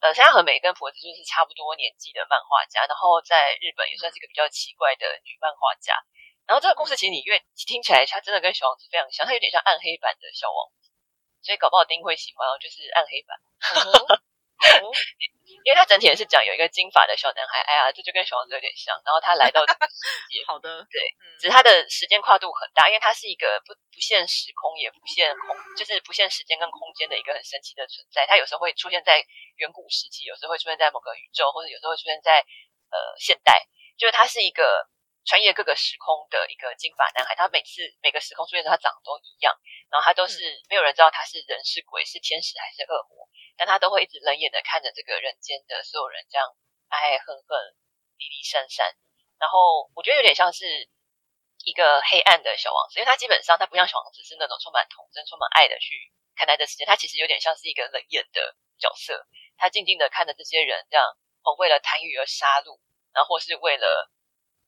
[0.00, 5.92] 呃，山下和美跟婆子就是差不多年纪的漫画家，然后在日本也算是一个比较奇怪的女漫画家。
[6.48, 7.38] 然后这个故事其实你越
[7.68, 10.88] 听起来，它真的跟小王子非常像，它有点像暗黑版的小王子，
[11.44, 13.36] 所以搞不好丁会喜欢哦，就是暗黑版。
[15.64, 18.96] 因为它整体也是讲有一个金发的小男孩，哎呀，这就跟小王子有点像。
[19.04, 20.00] 然后他来到这个世
[20.32, 28.24] 界， 好的，对，只是他的时间跨度很大，因为它是一个不不限时空也不限空，就是不限时间跟空间的一个很神奇的存在。
[28.26, 29.20] 它有时候会出现在
[29.56, 32.40] 远古时期，有时候会出现在某个宇宙，或者有时候会出现在
[32.88, 33.68] 呃现代，
[33.98, 34.88] 就是它是一个。
[35.28, 39.52] 穿越各个时空的一个金发男孩，他每次每个时空出现的时候，他长得都一样，
[39.92, 40.40] 然后他都是
[40.72, 46.48] 没有人知道他是人是鬼是天使还是恶魔，但他都会一直冷眼的看着这个人间的所有人这样
[46.88, 47.60] 爱爱恨恨
[48.16, 48.88] 离离散散，
[49.36, 50.64] 然后我觉得有点像是
[51.60, 55.92] 一个黑暗的小王子，因为他基本上他不像小王子是那种充满童真、充满爱的去
[56.40, 61.04] 看待这世界，他其实有点像是一个冷眼的角色，他静静的看着这些人这样
[61.44, 62.80] 哦为了贪欲而杀戮，
[63.12, 64.08] 然后或是为了。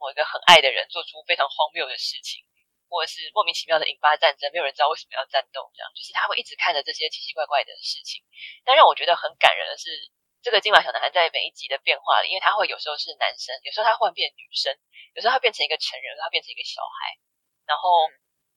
[0.00, 2.40] 某一个很爱的人做出非常荒谬的事情，
[2.88, 8.24] 或者是莫名其妙的引发战争，没有人知道为什么要战斗，这样就是他会一直看着这些奇奇怪怪的事情。
[8.64, 9.92] 但让我觉得很感人的是，
[10.40, 14.72] 这个金发小男孩在每一集的变化里，因为他会有时候是男生，有时候他换变女生，
[15.12, 17.20] 有时候他变成一个成人，他变成一个小孩。
[17.68, 18.08] 然后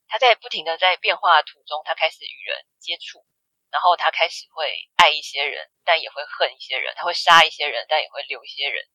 [0.08, 3.22] 他在不停的在变化途中，他开始与人接触，
[3.70, 8.88] 然后他开始会爱一些人，但也会恨一些人，他会杀一些人，但也会留一些人。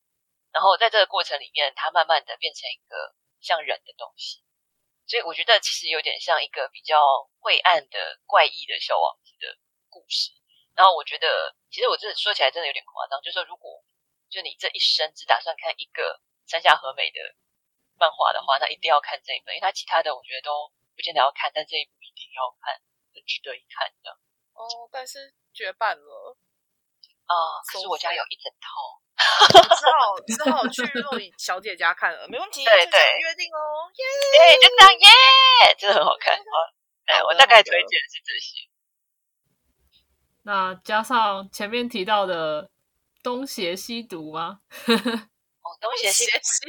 [0.52, 4.42] 然后在这个过程里面，他慢慢的变成一个像人的东西，
[5.06, 6.98] 所以我觉得其实有点像一个比较
[7.40, 10.32] 晦暗的怪异的小王子的故事。
[10.74, 13.82] 然后我觉得，其实我这说起来真的有点夸张，就是说如果
[14.30, 17.18] 就你这一生只打算看一个山下和美的
[17.96, 22.74] 漫画的话，那一定要看这一本，因为他其他的我觉得都不见得要看，但这一部一定要看，
[23.12, 24.10] 很值得一看的。
[24.54, 26.36] 哦，但是绝版了
[27.28, 27.60] 啊！
[27.70, 28.98] 可是我家有一整套。
[29.76, 36.56] 只好只好去若雨小姐家看了，没问题，对对，约定哦，耶，就这样耶，真的很好看啊！
[37.06, 38.68] 哎，我大概推荐是这些。
[40.44, 42.70] 那加上前面提到的
[43.22, 44.60] 东邪西毒吗？
[44.86, 46.24] 哦，东邪西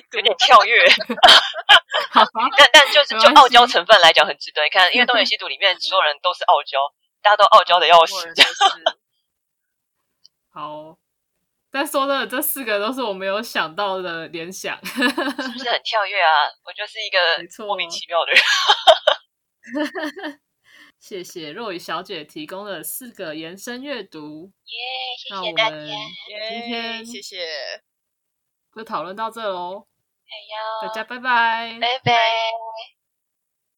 [0.10, 0.84] 毒有点跳跃，
[2.57, 6.80] 但但就是就傲娇成分来讲很值得你看，因为东邪西毒里面所有人都是傲娇，
[7.22, 8.16] 大家都傲娇的要死。
[10.60, 10.97] 好。
[11.72, 16.49] 但说的这四个都是我没有想到的联想， 是不是很跳跃啊？
[16.66, 18.41] 我就是一个莫名其妙的人。
[20.99, 24.76] 谢谢若雨小姐提供的四个延伸阅读， 耶！
[25.18, 25.78] 谢谢大家，
[26.28, 27.47] 今天谢谢，
[28.76, 29.86] 就讨论到这喽。
[30.26, 32.99] 哎大家拜拜，拜拜。